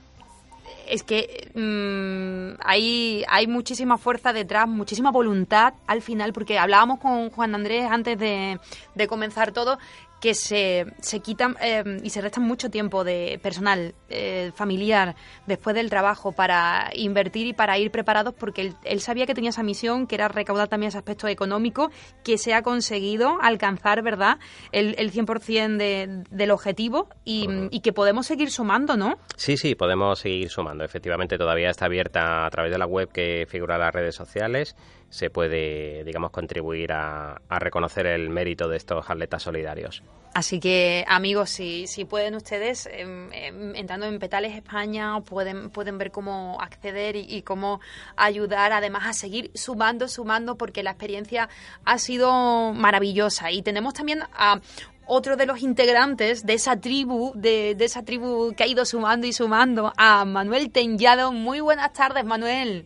es 0.89 1.03
que 1.03 1.51
mm, 1.55 2.61
hay, 2.65 3.25
hay 3.29 3.47
muchísima 3.47 3.99
fuerza 3.99 4.33
detrás, 4.33 4.69
muchísima 4.69 5.11
voluntad 5.11 5.75
al 5.87 6.03
final, 6.03 6.33
porque 6.33 6.59
hablábamos 6.59 7.01
con 7.01 7.31
Juan 7.31 7.55
Andrés 7.55 7.91
antes 7.91 8.19
de, 8.19 8.59
de 8.95 9.07
comenzar 9.09 9.53
todo, 9.53 9.79
que 10.27 10.35
se, 10.35 10.87
se 10.99 11.21
quitan 11.21 11.57
eh, 11.61 12.01
y 12.03 12.11
se 12.11 12.21
restan 12.21 12.43
mucho 12.43 12.69
tiempo 12.69 13.05
de 13.05 13.39
personal, 13.45 13.95
eh, 14.09 14.51
familiar, 14.57 15.15
después 15.47 15.77
del 15.77 15.89
trabajo 15.89 16.33
para 16.33 16.91
invertir 16.97 17.47
y 17.47 17.53
para 17.53 17.79
ir 17.79 17.93
preparados 17.93 18.35
porque 18.35 18.73
él, 18.83 19.01
sabía 19.01 19.25
que 19.25 19.35
tenía 19.35 19.51
esa 19.51 19.63
misión, 19.63 20.09
que 20.09 20.17
era 20.17 20.27
recaudar 20.27 20.67
también 20.67 20.89
ese 20.89 20.99
aspecto 20.99 21.29
económico, 21.29 21.93
que 22.25 22.39
se 22.39 22.55
ha 22.55 22.63
conseguido 22.63 23.39
alcanzar, 23.41 24.03
¿verdad?, 24.03 24.41
el, 24.73 24.97
el 24.99 25.13
100% 25.13 25.77
de, 25.77 26.25
del 26.29 26.51
objetivo 26.51 27.09
y, 27.25 27.47
y, 27.71 27.79
que 27.79 27.93
podemos 27.93 28.27
seguir 28.27 28.51
sumando, 28.51 28.97
¿no? 28.97 29.19
Sí, 29.37 29.57
sí, 29.57 29.77
podemos 29.77 30.19
seguir 30.19 30.51
sumando. 30.51 30.83
Efectivamente, 30.83 31.39
todavía 31.39 31.71
está 31.71 31.85
abierta 31.85 32.47
a 32.47 32.51
través 32.51 32.73
de 32.73 32.79
la 32.79 32.87
web 32.87 33.13
que 33.13 33.47
figura 33.49 33.79
las 33.79 33.95
redes 33.95 34.17
sociales 34.17 34.75
se 35.17 35.31
puede, 35.31 36.05
digamos, 36.05 36.31
contribuir 36.31 36.93
a, 36.93 37.41
reconocer 37.49 38.07
el 38.07 38.29
mérito 38.29 38.69
de 38.69 38.77
estos 38.77 39.09
atletas 39.09 39.43
solidarios. 39.43 40.03
Así 40.35 40.61
que, 40.61 41.07
amigos, 41.09 41.49
si, 41.49 41.87
si 41.87 42.05
pueden 42.05 42.35
ustedes, 42.35 42.87
em, 42.93 43.33
em, 43.33 43.75
entrando 43.75 44.05
en 44.05 44.19
Petales 44.19 44.55
España, 44.55 45.19
pueden, 45.23 45.71
pueden 45.71 45.97
ver 45.97 46.11
cómo 46.11 46.59
acceder 46.61 47.17
y, 47.17 47.41
cómo 47.41 47.81
ayudar, 48.15 48.73
además, 48.73 49.07
a 49.07 49.13
seguir 49.15 49.51
sumando, 49.55 50.07
sumando, 50.07 50.57
porque 50.57 50.83
la 50.83 50.91
experiencia 50.91 51.49
ha 51.87 51.99
sido 51.99 52.75
maravillosa. 52.75 53.51
Y 53.51 53.63
tenemos 53.63 53.95
también 53.95 54.21
a 54.35 54.61
otro 55.07 55.37
de 55.37 55.47
los 55.47 55.63
integrantes 55.63 56.45
de 56.45 56.53
esa 56.53 56.79
tribu, 56.79 57.33
de, 57.35 57.75
de 57.75 57.85
esa 57.87 58.03
tribu 58.03 58.53
que 58.55 58.65
ha 58.65 58.67
ido 58.67 58.85
sumando 58.85 59.27
y 59.27 59.33
sumando, 59.33 59.95
a 59.97 60.27
Manuel 60.27 60.71
Tenyado. 60.71 61.33
Muy 61.33 61.61
buenas 61.61 61.95
tardes, 61.95 62.27
Manuel. 62.27 62.85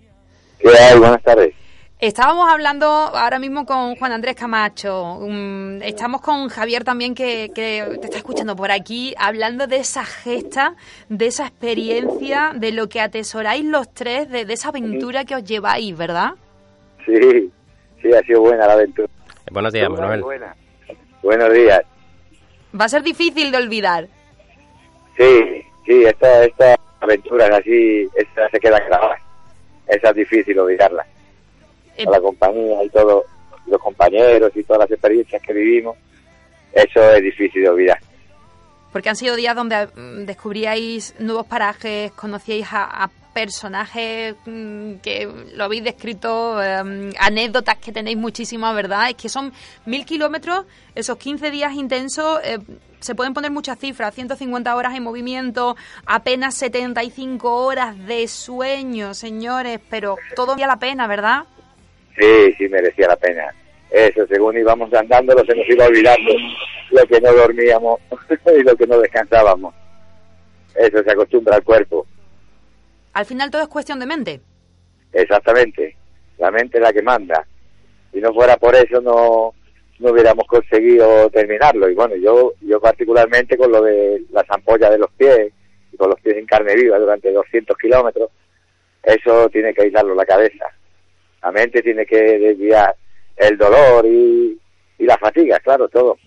¿Qué 0.60 0.68
hay? 0.68 0.96
Buenas 0.96 1.22
tardes. 1.24 1.54
Estábamos 2.00 2.50
hablando 2.50 2.86
ahora 2.86 3.38
mismo 3.38 3.66
con 3.66 3.94
Juan 3.96 4.12
Andrés 4.12 4.34
Camacho, 4.34 5.18
estamos 5.82 6.22
con 6.22 6.48
Javier 6.48 6.82
también 6.82 7.14
que, 7.14 7.50
te 7.54 7.80
está 8.02 8.16
escuchando 8.16 8.56
por 8.56 8.70
aquí, 8.70 9.14
hablando 9.18 9.66
de 9.66 9.76
esa 9.76 10.06
gesta, 10.06 10.76
de 11.10 11.26
esa 11.26 11.46
experiencia, 11.46 12.52
de 12.54 12.72
lo 12.72 12.88
que 12.88 13.02
atesoráis 13.02 13.66
los 13.66 13.92
tres, 13.92 14.30
de, 14.30 14.50
esa 14.50 14.70
aventura 14.70 15.26
que 15.26 15.34
os 15.34 15.44
lleváis, 15.44 15.94
¿verdad? 15.94 16.30
Sí, 17.04 17.52
sí, 18.00 18.14
ha 18.14 18.22
sido 18.22 18.40
buena 18.40 18.66
la 18.66 18.72
aventura. 18.72 19.08
Buenos 19.50 19.70
días, 19.70 19.90
Manuel. 19.90 20.24
Buenos 21.22 21.52
días. 21.52 21.82
Va 22.80 22.86
a 22.86 22.88
ser 22.88 23.02
difícil 23.02 23.52
de 23.52 23.58
olvidar. 23.58 24.08
Sí, 25.18 25.66
sí, 25.84 26.04
esta, 26.06 26.44
esta 26.44 26.76
aventura 27.00 27.54
así, 27.58 28.08
esta 28.14 28.48
se 28.48 28.58
queda 28.58 28.80
grabada. 28.80 29.18
Esa 29.86 30.08
es 30.08 30.16
difícil 30.16 30.58
olvidarla 30.58 31.04
a 32.06 32.10
la 32.10 32.20
compañía 32.20 32.84
y 32.84 32.88
todos 32.90 33.24
los 33.66 33.80
compañeros 33.80 34.50
y 34.54 34.62
todas 34.64 34.80
las 34.80 34.90
experiencias 34.90 35.40
que 35.42 35.52
vivimos, 35.52 35.96
eso 36.72 37.10
es 37.12 37.22
difícil 37.22 37.62
de 37.62 37.68
olvidar. 37.68 37.98
Porque 38.92 39.08
han 39.08 39.16
sido 39.16 39.36
días 39.36 39.54
donde 39.54 39.86
mm, 39.86 40.24
descubríais 40.26 41.14
nuevos 41.18 41.46
parajes, 41.46 42.12
conocíais 42.12 42.66
a, 42.72 43.10
personajes 43.32 44.34
mm, 44.44 44.94
que 44.96 45.32
lo 45.54 45.62
habéis 45.62 45.84
descrito, 45.84 46.60
em, 46.60 47.12
anécdotas 47.16 47.76
que 47.76 47.92
tenéis 47.92 48.16
muchísimas, 48.16 48.74
¿verdad? 48.74 49.08
Es 49.08 49.14
que 49.14 49.28
son 49.28 49.52
mil 49.86 50.04
kilómetros, 50.04 50.66
esos 50.96 51.16
15 51.16 51.52
días 51.52 51.74
intensos, 51.74 52.40
eh, 52.42 52.58
se 52.98 53.14
pueden 53.14 53.32
poner 53.32 53.52
muchas 53.52 53.78
cifras, 53.78 54.14
150 54.16 54.74
horas 54.74 54.96
en 54.96 55.04
movimiento, 55.04 55.76
apenas 56.06 56.56
75 56.56 57.64
horas 57.64 57.96
de 58.04 58.26
sueño, 58.26 59.14
señores, 59.14 59.78
pero 59.88 60.16
todo 60.34 60.48
valía 60.48 60.66
la 60.66 60.80
pena, 60.80 61.06
¿verdad? 61.06 61.44
Sí, 62.18 62.52
sí, 62.58 62.68
merecía 62.68 63.08
la 63.08 63.16
pena. 63.16 63.54
Eso, 63.90 64.26
según 64.26 64.56
íbamos 64.56 64.92
andando, 64.94 65.34
se 65.44 65.54
nos 65.54 65.68
iba 65.68 65.86
olvidando 65.86 66.32
lo 66.90 67.06
que 67.06 67.20
no 67.20 67.32
dormíamos 67.32 68.00
y 68.58 68.62
lo 68.62 68.76
que 68.76 68.86
no 68.86 68.98
descansábamos. 68.98 69.74
Eso 70.74 71.02
se 71.02 71.10
acostumbra 71.10 71.56
al 71.56 71.64
cuerpo. 71.64 72.06
Al 73.12 73.26
final 73.26 73.50
todo 73.50 73.62
es 73.62 73.68
cuestión 73.68 73.98
de 73.98 74.06
mente. 74.06 74.40
Exactamente. 75.12 75.96
La 76.38 76.50
mente 76.50 76.78
es 76.78 76.82
la 76.82 76.92
que 76.92 77.02
manda. 77.02 77.44
Si 78.12 78.20
no 78.20 78.32
fuera 78.32 78.56
por 78.56 78.74
eso, 78.74 79.00
no, 79.00 79.54
no 79.98 80.10
hubiéramos 80.10 80.46
conseguido 80.46 81.28
terminarlo. 81.30 81.88
Y 81.88 81.94
bueno, 81.94 82.16
yo, 82.16 82.54
yo 82.60 82.80
particularmente 82.80 83.56
con 83.56 83.70
lo 83.70 83.82
de 83.82 84.22
las 84.30 84.48
ampollas 84.50 84.90
de 84.90 84.98
los 84.98 85.10
pies 85.12 85.52
y 85.92 85.96
con 85.96 86.10
los 86.10 86.20
pies 86.20 86.36
en 86.36 86.46
carne 86.46 86.74
viva 86.74 86.98
durante 86.98 87.32
200 87.32 87.76
kilómetros, 87.76 88.30
eso 89.02 89.48
tiene 89.50 89.74
que 89.74 89.82
aislarlo 89.82 90.14
la 90.14 90.24
cabeza. 90.24 90.66
La 91.42 91.52
mente 91.52 91.82
tiene 91.82 92.04
que 92.06 92.16
desviar 92.16 92.94
el 93.36 93.56
dolor 93.56 94.04
y, 94.06 94.58
la 94.98 95.16
fatiga, 95.16 95.58
claro, 95.60 95.88
todo. 95.88 96.18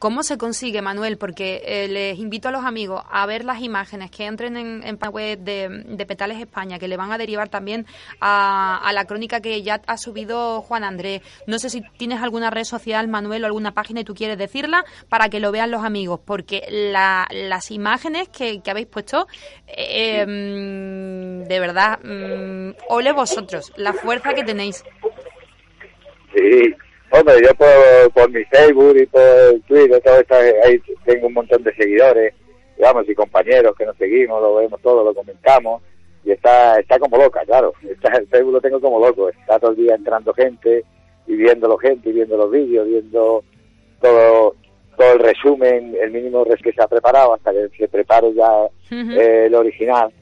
¿Cómo 0.00 0.22
se 0.22 0.38
consigue, 0.38 0.80
Manuel? 0.80 1.18
Porque 1.18 1.60
eh, 1.62 1.86
les 1.86 2.18
invito 2.18 2.48
a 2.48 2.50
los 2.50 2.64
amigos 2.64 3.02
a 3.10 3.26
ver 3.26 3.44
las 3.44 3.60
imágenes 3.60 4.10
que 4.10 4.24
entren 4.24 4.56
en, 4.56 4.82
en 4.82 4.98
la 4.98 5.10
web 5.10 5.38
de, 5.40 6.06
Petales 6.08 6.40
España, 6.40 6.78
que 6.78 6.88
le 6.88 6.96
van 6.96 7.12
a 7.12 7.18
derivar 7.18 7.50
también 7.50 7.84
a, 8.18 8.90
la 8.94 9.04
crónica 9.04 9.42
que 9.42 9.60
ya 9.60 9.82
ha 9.86 9.98
subido 9.98 10.62
Juan 10.62 10.84
Andrés. 10.84 11.20
No 11.46 11.58
sé 11.58 11.68
si 11.68 11.82
tienes 11.98 12.22
alguna 12.22 12.48
red 12.48 12.64
social, 12.64 13.08
Manuel, 13.08 13.44
o 13.44 13.46
alguna 13.46 13.72
página 13.72 14.00
y 14.00 14.04
tú 14.04 14.14
quieres 14.14 14.38
decirla 14.38 14.86
para 15.10 15.28
que 15.28 15.38
lo 15.38 15.52
vean 15.52 15.70
los 15.70 15.84
amigos, 15.84 16.18
porque 16.24 16.62
las 16.70 17.70
imágenes 17.70 18.30
que, 18.30 18.62
habéis 18.70 18.86
puesto, 18.86 19.28
eh, 19.66 20.24
mm, 20.24 21.46
de 21.46 21.60
verdad, 21.60 21.98
mm, 22.02 22.70
ole 22.88 23.12
vosotros, 23.12 23.70
la 23.76 23.92
fuerza 23.92 24.32
que 24.32 24.44
tenéis. 24.44 24.82
Sí, 26.34 26.74
Hombre, 27.12 27.34
yo 27.42 27.52
por, 27.54 28.12
por 28.12 28.30
mi 28.30 28.44
Facebook 28.44 28.96
y 28.96 29.06
por 29.06 29.60
Twitter, 29.66 30.00
todo 30.00 30.20
esto, 30.20 30.34
ahí 30.64 30.80
tengo 31.04 31.26
un 31.26 31.34
montón 31.34 31.62
de 31.64 31.74
seguidores, 31.74 32.34
digamos, 32.76 33.08
y 33.08 33.14
compañeros 33.14 33.74
que 33.76 33.84
nos 33.84 33.96
seguimos, 33.96 34.40
lo 34.40 34.54
vemos 34.54 34.80
todo, 34.80 35.02
lo 35.02 35.12
comentamos, 35.12 35.82
y 36.24 36.30
está 36.30 36.78
está 36.78 36.98
como 37.00 37.16
loca, 37.16 37.44
claro. 37.44 37.72
Está, 37.82 38.16
el 38.16 38.28
Facebook 38.28 38.52
lo 38.52 38.60
tengo 38.60 38.80
como 38.80 39.04
loco, 39.04 39.28
está 39.28 39.58
todo 39.58 39.72
el 39.72 39.76
día 39.76 39.96
entrando 39.96 40.32
gente, 40.32 40.84
y 41.26 41.34
viéndolo 41.34 41.76
gente, 41.78 42.10
y 42.10 42.12
viendo 42.12 42.36
los 42.36 42.50
vídeos, 42.50 42.86
viendo 42.86 43.42
todo 44.00 44.54
todo 44.96 45.14
el 45.14 45.18
resumen, 45.18 45.96
el 46.00 46.10
mínimo 46.10 46.44
res 46.44 46.60
que 46.62 46.72
se 46.72 46.82
ha 46.82 46.86
preparado, 46.86 47.34
hasta 47.34 47.52
que 47.52 47.70
se 47.76 47.88
prepare 47.88 48.34
ya 48.34 48.66
eh, 48.90 49.44
el 49.46 49.54
original, 49.54 50.12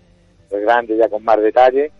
el 0.50 0.60
grande, 0.60 0.96
ya 0.96 1.08
con 1.08 1.24
más 1.24 1.40
detalle, 1.42 1.90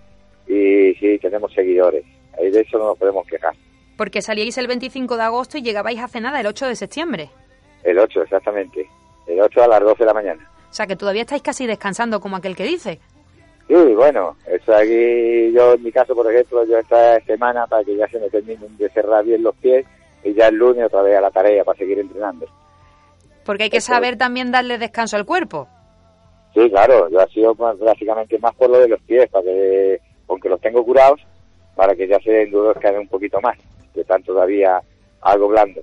y 0.46 0.94
sí, 0.94 1.18
tenemos 1.18 1.53
seguidores. 1.53 2.05
Ahí 2.38 2.51
de 2.51 2.61
eso 2.61 2.79
no 2.79 2.87
nos 2.87 2.98
podemos 2.98 3.27
quejar. 3.27 3.53
Porque 3.98 4.22
salíais 4.22 4.56
el 4.58 4.68
25 4.68 5.16
de 5.16 5.24
agosto 5.24 5.58
y 5.58 5.62
llegabais 5.62 5.98
hace 5.98 6.20
nada 6.20 6.38
el 6.38 6.46
8 6.46 6.68
de 6.68 6.76
septiembre. 6.76 7.30
El 7.82 7.98
8, 7.98 8.22
exactamente. 8.22 8.88
El 9.26 9.40
8 9.40 9.64
a 9.64 9.66
las 9.66 9.80
12 9.80 9.98
de 9.98 10.06
la 10.06 10.14
mañana. 10.14 10.50
O 10.70 10.72
sea, 10.72 10.87
que 10.87 10.94
todavía 10.94 11.22
estáis 11.22 11.42
casi 11.42 11.66
descansando, 11.66 12.20
como 12.20 12.37
aquel 12.37 12.54
que 12.54 12.62
dice. 12.62 13.00
Sí, 13.66 13.74
bueno, 13.74 14.37
eso 14.46 14.72
aquí, 14.72 15.52
yo 15.52 15.74
en 15.74 15.82
mi 15.82 15.90
caso, 15.90 16.14
por 16.14 16.32
ejemplo, 16.32 16.64
yo 16.64 16.78
esta 16.78 17.18
semana 17.24 17.66
para 17.66 17.82
que 17.82 17.96
ya 17.96 18.06
se 18.06 18.20
me 18.20 18.30
terminen 18.30 18.76
de 18.78 18.88
cerrar 18.90 19.24
bien 19.24 19.42
los 19.42 19.56
pies 19.56 19.84
y 20.22 20.32
ya 20.32 20.46
el 20.46 20.54
lunes 20.54 20.87
otra 20.87 21.02
vez 21.02 21.18
a 21.18 21.20
la 21.20 21.32
tarea 21.32 21.64
para 21.64 21.76
seguir 21.76 21.98
entrenando. 21.98 22.46
Porque 23.44 23.64
hay 23.64 23.70
que 23.70 23.80
saber 23.80 24.16
también 24.16 24.52
darle 24.52 24.78
descanso 24.78 25.16
al 25.16 25.26
cuerpo. 25.26 25.66
Sí, 26.54 26.70
claro, 26.70 27.11
yo 27.11 27.20
ha 27.20 27.26
sido 27.26 27.52
básicamente 27.56 28.38
más 28.38 28.54
por 28.54 28.70
lo 28.70 28.78
de 28.78 28.88
los 28.88 29.02
pies, 29.02 29.28
para 29.28 29.42
que, 29.42 30.00
aunque 30.28 30.48
los 30.48 30.61
tengo 30.61 30.84
curados, 30.84 31.20
para 31.74 31.96
que 31.96 32.06
ya 32.06 32.20
se 32.20 32.42
endurezcan 32.42 32.96
un 32.96 33.08
poquito 33.08 33.40
más 33.40 33.58
que 33.98 34.02
están 34.02 34.22
todavía 34.22 34.80
algo 35.20 35.48
blando. 35.48 35.82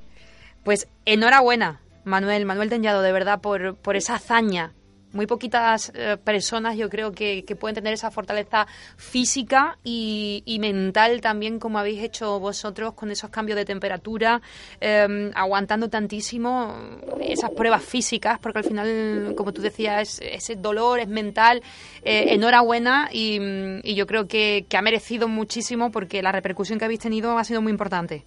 Pues 0.64 0.88
enhorabuena, 1.06 1.82
Manuel, 2.06 2.46
Manuel 2.46 2.70
Teñado, 2.70 3.02
de 3.02 3.12
verdad, 3.12 3.42
por, 3.42 3.76
por 3.76 3.98
esa 3.98 4.16
hazaña 4.16 4.74
muy 5.16 5.26
poquitas 5.28 5.92
eh, 5.96 6.18
personas 6.24 6.78
yo 6.78 6.90
creo 6.90 7.12
que, 7.12 7.44
pueden 7.60 7.76
tener 7.76 7.94
esa 7.94 8.12
fortaleza 8.12 8.68
física 8.98 9.78
y, 9.84 10.58
mental 10.60 11.22
también 11.22 11.60
como 11.60 11.80
habéis 11.80 12.04
hecho 12.04 12.40
vosotros 12.40 12.94
con 12.94 13.12
esos 13.12 13.30
cambios 13.30 13.56
de 13.56 13.66
temperatura, 13.66 14.42
em, 14.82 15.32
aguantando 15.36 15.90
tantísimo 15.90 16.76
esas 17.22 17.52
pruebas 17.52 17.84
físicas, 17.84 18.40
porque 18.40 18.60
al 18.60 18.66
final, 18.66 19.34
como 19.36 19.54
tú 19.54 19.62
decías, 19.62 20.20
ese 20.22 20.56
dolor 20.56 21.00
es 21.00 21.08
mental. 21.08 21.62
Eh, 22.04 22.34
enhorabuena 22.34 23.10
y, 23.12 23.96
yo 23.96 24.06
creo 24.06 24.28
que, 24.28 24.66
que 24.68 24.78
ha 24.78 24.82
merecido 24.82 25.28
muchísimo 25.28 25.92
porque 25.92 26.22
la 26.22 26.32
repercusión 26.32 26.78
que 26.78 26.86
habéis 26.86 27.00
tenido 27.00 27.38
ha 27.38 27.44
sido 27.44 27.62
muy 27.62 27.72
importante. 27.72 28.24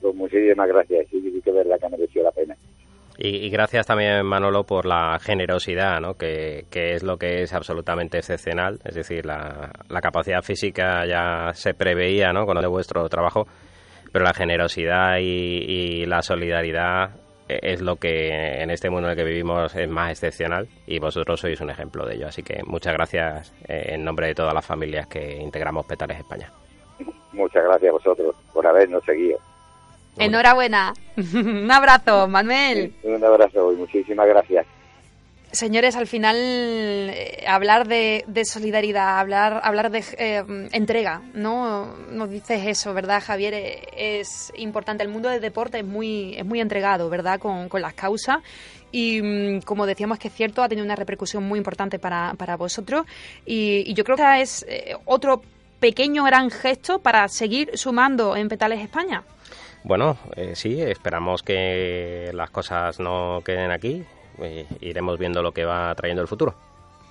Pues 0.00 0.14
muchísimas 0.14 0.68
gracias, 0.68 1.06
sí, 1.10 1.20
sí 1.20 1.40
que 1.42 1.52
verdad 1.52 1.78
que 1.78 1.86
ha 1.86 1.88
merecido 1.88 2.24
la 2.24 2.32
pena. 2.32 2.56
Y, 3.22 3.50
gracias 3.50 3.86
también, 3.86 4.24
Manolo, 4.24 4.64
por 4.64 4.86
la 4.86 5.18
generosidad, 5.20 6.00
¿no? 6.00 6.14
que, 6.14 6.64
es 6.72 7.02
lo 7.02 7.18
que 7.18 7.42
es 7.42 7.52
absolutamente 7.52 8.16
excepcional. 8.16 8.78
Es 8.82 8.94
decir, 8.94 9.26
la, 9.26 9.70
capacidad 10.00 10.40
física 10.40 11.04
ya 11.06 11.52
se 11.52 11.74
preveía 11.74 12.32
¿no? 12.32 12.46
con 12.46 12.58
de 12.58 12.66
vuestro 12.66 13.06
trabajo, 13.10 13.46
pero 14.10 14.24
la 14.24 14.32
generosidad 14.32 15.18
y, 15.20 16.06
la 16.06 16.22
solidaridad 16.22 17.10
es 17.46 17.82
lo 17.82 17.96
que 17.96 18.62
en 18.62 18.70
este 18.70 18.88
mundo 18.88 19.08
en 19.08 19.12
el 19.12 19.18
que 19.18 19.24
vivimos 19.24 19.76
es 19.76 19.88
más 19.88 20.12
excepcional 20.12 20.66
y 20.86 20.98
vosotros 20.98 21.40
sois 21.40 21.60
un 21.60 21.68
ejemplo 21.68 22.06
de 22.06 22.14
ello. 22.14 22.28
Así 22.28 22.42
que 22.42 22.62
muchas 22.64 22.94
gracias 22.94 23.52
eh, 23.68 23.96
en 23.96 24.02
nombre 24.02 24.28
de 24.28 24.34
todas 24.34 24.54
las 24.54 24.64
familias 24.64 25.06
que 25.08 25.36
integramos 25.36 25.84
Petales 25.84 26.20
España. 26.20 26.50
Muchas 27.32 27.64
gracias 27.64 27.90
a 27.90 27.92
vosotros 27.92 28.34
por 28.54 28.66
habernos 28.66 29.04
seguido. 29.04 29.38
Enhorabuena. 30.16 30.92
un 31.34 31.70
abrazo, 31.70 32.28
Manuel. 32.28 32.92
un 33.02 33.24
abrazo 33.24 33.72
y 33.72 33.76
muchísimas 33.76 34.26
gracias. 34.26 34.66
Señores, 35.52 35.96
al 35.96 36.06
final 36.06 36.36
eh, 36.38 37.44
hablar 37.48 37.88
de, 37.88 38.24
solidaridad, 38.44 39.18
hablar, 39.18 39.60
hablar 39.64 39.90
de 39.90 40.04
eh, 40.16 40.44
entrega, 40.70 41.22
¿no? 41.34 41.96
Nos 42.08 42.30
dices 42.30 42.68
eso, 42.68 42.94
¿verdad, 42.94 43.20
Javier? 43.20 43.54
Eh, 43.54 43.88
es 43.96 44.52
importante. 44.56 45.02
El 45.02 45.08
mundo 45.08 45.28
del 45.28 45.40
deporte 45.40 45.80
es 45.80 45.84
muy, 45.84 46.36
es 46.36 46.44
muy 46.44 46.60
entregado, 46.60 47.10
¿verdad? 47.10 47.40
Con, 47.40 47.68
las 47.82 47.94
causas. 47.94 48.38
Y 48.92 49.20
mm, 49.20 49.62
como 49.62 49.86
decíamos 49.86 50.20
que 50.20 50.28
es 50.28 50.34
cierto, 50.34 50.62
ha 50.62 50.68
tenido 50.68 50.84
una 50.84 50.94
repercusión 50.94 51.42
muy 51.42 51.58
importante 51.58 51.98
para, 51.98 52.34
para 52.34 52.56
vosotros. 52.56 53.04
Y, 53.44 53.82
y, 53.90 53.94
yo 53.94 54.04
creo 54.04 54.16
que 54.16 54.42
es 54.42 54.64
otro 55.04 55.42
pequeño 55.80 56.22
gran 56.22 56.50
gesto 56.50 57.00
para 57.00 57.26
seguir 57.26 57.76
sumando 57.76 58.36
en 58.36 58.48
Petales 58.48 58.78
España. 58.78 59.24
Bueno, 59.84 60.18
eh, 60.36 60.52
sí, 60.54 60.80
esperamos 60.80 61.42
que 61.42 62.30
las 62.34 62.50
cosas 62.50 63.00
no 63.00 63.40
queden 63.44 63.70
aquí. 63.70 64.04
Eh, 64.40 64.66
iremos 64.80 65.18
viendo 65.18 65.42
lo 65.42 65.52
que 65.52 65.64
va 65.64 65.94
trayendo 65.94 66.22
el 66.22 66.28
futuro. 66.28 66.54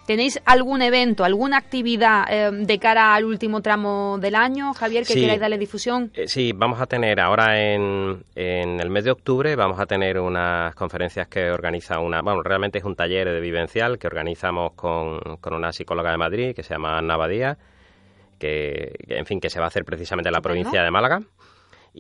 ¿Tenéis 0.06 0.42
algún 0.46 0.82
evento, 0.82 1.24
alguna 1.24 1.58
actividad 1.58 2.24
eh, 2.32 2.50
de 2.52 2.80
cara 2.80 3.14
al 3.14 3.26
último 3.26 3.62
tramo 3.62 4.18
del 4.20 4.34
año, 4.34 4.74
Javier, 4.74 5.06
que 5.06 5.14
queráis 5.14 5.40
darle 5.40 5.60
difusión? 5.60 6.12
sí, 6.26 6.52
vamos 6.52 6.82
a 6.82 6.88
tener 6.88 7.20
ahora 7.20 7.62
en, 7.62 8.24
en, 8.34 8.80
el 8.80 8.90
mes 8.90 9.04
de 9.04 9.12
octubre, 9.12 9.56
vamos 9.56 9.80
a 9.80 9.86
tener 9.86 10.20
unas 10.20 10.74
conferencias 10.74 11.28
que 11.28 11.52
organiza 11.52 12.00
una, 12.00 12.24
bueno, 12.24 12.42
realmente 12.42 12.80
es 12.80 12.86
un 12.86 12.96
taller 12.96 13.30
de 13.30 13.40
vivencial 13.40 14.00
que 14.00 14.08
organizamos 14.08 14.72
con, 14.72 15.20
con 15.42 15.54
una 15.54 15.72
psicóloga 15.72 16.10
de 16.10 16.18
Madrid 16.18 16.56
que 16.56 16.64
se 16.64 16.74
llama 16.74 16.98
Ana 16.98 17.16
Badía, 17.16 17.60
que, 18.40 18.96
en 19.10 19.28
fin, 19.28 19.40
que 19.40 19.52
se 19.52 19.60
va 19.60 19.66
a 19.66 19.68
hacer 19.68 19.86
precisamente 19.86 20.30
en 20.30 20.34
la 20.34 20.42
provincia 20.42 20.82
de 20.82 20.90
Málaga. 20.90 21.22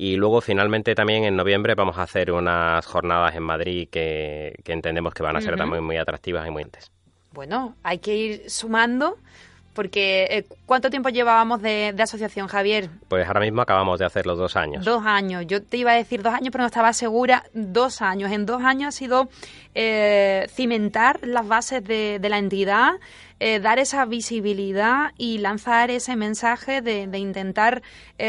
Y 0.02 0.16
luego 0.16 0.40
finalmente 0.40 0.96
también 0.96 1.26
en 1.26 1.36
noviembre 1.36 1.76
vamos 1.76 1.98
a 1.98 2.04
hacer 2.04 2.32
unas 2.32 2.86
jornadas 2.86 3.36
en 3.36 3.44
Madrid 3.44 3.90
que, 3.92 4.56
entendemos 4.64 5.14
que 5.14 5.24
van 5.24 5.36
a 5.36 5.42
ser 5.42 5.58
también 5.58 5.84
muy 5.84 5.98
atractivas 5.98 6.48
y 6.48 6.52
muy 6.52 6.64
interesantes. 6.64 7.04
Bueno, 7.34 7.76
hay 7.84 7.98
que 7.98 8.16
ir 8.16 8.50
sumando 8.50 9.18
porque 9.74 10.28
eh, 10.30 10.46
¿cuánto 10.66 10.90
tiempo 10.90 11.10
llevábamos 11.10 11.62
de, 11.62 11.96
asociación, 12.00 12.48
Javier? 12.48 12.90
Pues 13.08 13.28
ahora 13.28 13.42
mismo 13.42 13.62
acabamos 13.62 14.00
de 14.00 14.06
hacer 14.06 14.26
los 14.26 14.38
dos 14.38 14.56
años. 14.56 14.86
Dos 14.86 15.06
años. 15.06 15.46
Yo 15.48 15.64
te 15.64 15.78
iba 15.78 15.92
a 15.92 15.96
decir 15.96 16.24
dos 16.24 16.34
años, 16.34 16.50
pero 16.52 16.64
no 16.64 16.68
estaba 16.68 16.94
segura. 16.94 17.46
Dos 17.54 18.02
años. 18.02 18.32
En 18.32 18.46
dos 18.46 18.64
años 18.64 18.90
ha 18.90 18.92
sido 18.92 19.30
eh, 19.76 20.48
cimentar 20.50 21.20
las 21.24 21.48
bases 21.48 21.84
de, 21.84 22.20
la 22.22 22.38
entidad, 22.38 22.94
eh, 23.40 23.60
dar 23.60 23.80
esa 23.80 24.06
visibilidad 24.06 25.12
y 25.18 25.38
lanzar 25.38 25.92
ese 25.92 26.16
mensaje 26.16 26.82
de, 26.82 27.08
de 27.08 27.18
intentar 27.20 27.82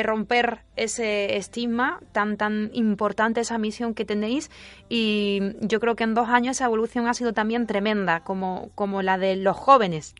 romper 0.05 0.61
ese 0.77 1.37
estigma 1.37 2.01
tan 2.13 2.37
tan 2.37 2.71
importante, 2.75 3.41
esa 3.41 3.59
misión 3.59 3.95
que 3.95 4.05
tenéis. 4.05 4.51
Y 4.89 5.41
yo 5.61 5.81
creo 5.81 5.97
que 5.97 6.05
en 6.05 6.15
dos 6.15 6.29
años 6.29 6.59
esa 6.59 6.67
evolución 6.67 7.09
ha 7.09 7.15
sido 7.15 7.33
también 7.33 7.67
tremenda, 7.67 8.21
como, 8.21 8.71
como 8.75 9.03
la 9.03 9.19
de 9.19 9.37
los 9.37 9.57
jóvenes. 9.57 10.15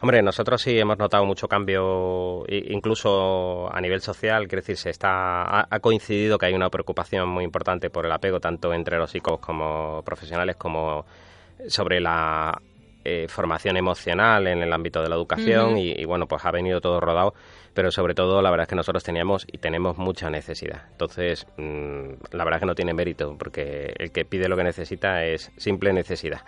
Hombre, 0.00 0.22
nosotros 0.22 0.60
sí 0.60 0.78
hemos 0.78 0.98
notado 0.98 1.24
mucho 1.24 1.48
cambio, 1.48 2.44
incluso 2.48 3.72
a 3.72 3.80
nivel 3.80 4.00
social, 4.00 4.48
quiere 4.48 4.62
decir, 4.62 4.76
se 4.76 4.90
está, 4.90 5.60
ha, 5.60 5.80
coincidido 5.80 6.38
que 6.38 6.46
hay 6.46 6.54
una 6.54 6.70
preocupación 6.70 7.28
muy 7.28 7.44
importante 7.44 7.90
por 7.90 8.06
el 8.06 8.12
apego, 8.12 8.40
tanto 8.40 8.72
entre 8.72 8.98
los 8.98 9.10
psicólogos 9.10 9.44
como 9.44 10.02
profesionales, 10.04 10.56
como 10.56 11.04
sobre 11.68 12.00
la 12.00 12.60
eh, 13.04 13.26
formación 13.28 13.76
emocional 13.76 14.46
en 14.46 14.62
el 14.62 14.72
ámbito 14.72 15.02
de 15.02 15.08
la 15.08 15.16
educación 15.16 15.76
y, 15.76 16.04
bueno, 16.04 16.26
pues 16.28 16.44
ha 16.44 16.52
venido 16.52 16.80
todo 16.80 17.00
rodado, 17.00 17.34
pero 17.74 17.90
sobre 17.90 18.14
todo 18.14 18.40
la 18.40 18.50
verdad 18.50 18.64
es 18.64 18.68
que 18.68 18.76
nosotros 18.76 19.02
teníamos 19.02 19.44
y 19.50 19.58
tenemos 19.58 19.98
mucha 19.98 20.30
necesidad. 20.30 20.84
Entonces, 20.92 21.46
mm, 21.56 22.12
la 22.30 22.44
verdad 22.44 22.58
es 22.58 22.60
que 22.60 22.66
no 22.66 22.74
tiene 22.76 22.94
mérito 22.94 23.36
porque 23.36 23.92
el 23.98 24.12
que 24.12 24.24
pide 24.24 24.48
lo 24.48 24.56
que 24.56 24.62
necesita 24.62 25.24
es 25.24 25.50
simple 25.56 25.92
necesidad. 25.92 26.42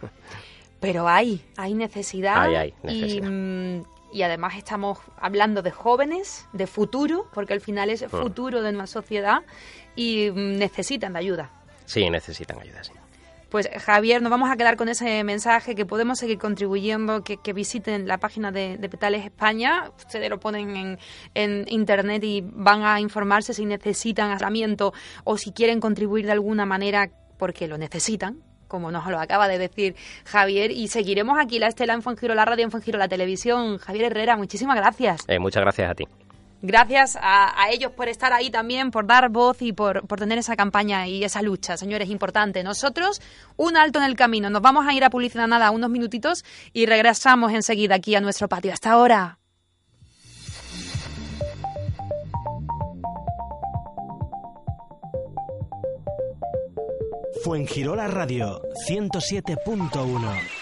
Pero 0.80 1.08
hay, 1.08 1.44
hay 1.56 1.74
necesidad. 1.74 2.42
Hay, 2.42 2.72
mm, 2.82 3.82
Y, 4.12 4.22
además 4.22 4.56
estamos 4.56 4.98
hablando 5.18 5.62
de 5.62 5.70
jóvenes, 5.70 6.46
de 6.52 6.66
futuro, 6.66 7.28
porque 7.32 7.52
al 7.52 7.60
final 7.60 7.90
es 7.90 8.02
el 8.02 8.08
mm. 8.08 8.22
futuro 8.22 8.62
de 8.62 8.72
nuestra 8.72 9.02
sociedad 9.02 9.38
y 9.94 10.30
mm, 10.30 10.58
necesitan 10.58 11.14
de 11.14 11.18
ayuda. 11.18 11.50
Sí, 11.86 12.08
necesitan 12.10 12.58
ayuda, 12.60 12.82
sí. 12.84 12.92
Pues 13.48 13.68
Javier, 13.84 14.22
nos 14.22 14.30
vamos 14.30 14.50
a 14.50 14.56
quedar 14.56 14.76
con 14.76 14.88
ese 14.88 15.22
mensaje 15.22 15.76
que 15.76 15.86
podemos 15.86 16.18
seguir 16.18 16.36
contribuyendo, 16.36 17.22
que, 17.22 17.52
visiten 17.52 18.08
la 18.08 18.18
página 18.18 18.50
de, 18.50 18.76
Petales 18.90 19.24
España. 19.24 19.92
Ustedes 19.96 20.28
lo 20.28 20.40
ponen 20.40 20.76
en, 20.76 20.98
en, 21.34 21.64
internet 21.68 22.24
y 22.24 22.42
van 22.44 22.82
a 22.82 23.00
informarse 23.00 23.54
si 23.54 23.64
necesitan 23.64 24.30
asesoramiento 24.30 24.92
o 25.22 25.38
si 25.38 25.52
quieren 25.52 25.78
contribuir 25.78 26.26
de 26.26 26.32
alguna 26.32 26.66
manera 26.66 27.08
porque 27.38 27.68
lo 27.68 27.78
necesitan, 27.78 28.42
como 28.68 28.90
nos 28.90 29.06
lo 29.06 29.18
acaba 29.18 29.48
de 29.48 29.58
decir 29.58 29.96
Javier. 30.24 30.70
Y 30.70 30.88
seguiremos 30.88 31.38
aquí 31.38 31.58
la 31.58 31.68
Estela 31.68 31.94
en 31.94 32.02
la 32.36 32.44
radio 32.44 32.64
en 32.64 32.70
Fongiro, 32.70 32.98
la 32.98 33.08
televisión. 33.08 33.78
Javier 33.78 34.06
Herrera, 34.06 34.36
muchísimas 34.36 34.76
gracias. 34.76 35.22
Eh, 35.28 35.38
muchas 35.38 35.62
gracias 35.62 35.90
a 35.90 35.94
ti. 35.94 36.04
Gracias 36.62 37.18
a, 37.20 37.68
ellos 37.70 37.92
por 37.92 38.08
estar 38.08 38.32
ahí 38.32 38.50
también, 38.50 38.90
por 38.90 39.06
dar 39.06 39.28
voz 39.28 39.60
y 39.60 39.72
por, 39.72 40.06
por 40.06 40.18
tener 40.18 40.38
esa 40.38 40.56
campaña 40.56 41.06
y 41.06 41.22
esa 41.22 41.42
lucha, 41.42 41.76
señores, 41.76 42.08
importante. 42.08 42.64
Nosotros, 42.64 43.20
un 43.56 43.76
alto 43.76 43.98
en 43.98 44.06
el 44.06 44.16
camino. 44.16 44.48
Nos 44.50 44.62
vamos 44.62 44.86
a 44.86 44.94
ir 44.94 45.04
a 45.04 45.10
publicidad 45.10 45.46
nada, 45.46 45.70
unos 45.70 45.90
minutitos 45.90 46.44
y 46.72 46.86
regresamos 46.86 47.52
enseguida 47.52 47.94
aquí 47.96 48.14
a 48.14 48.20
nuestro 48.20 48.48
patio. 48.48 48.72
Hasta 48.72 48.92
ahora. 48.92 49.38
Fuengirola 57.42 58.06
Radio 58.06 58.60
107.1 58.88 60.55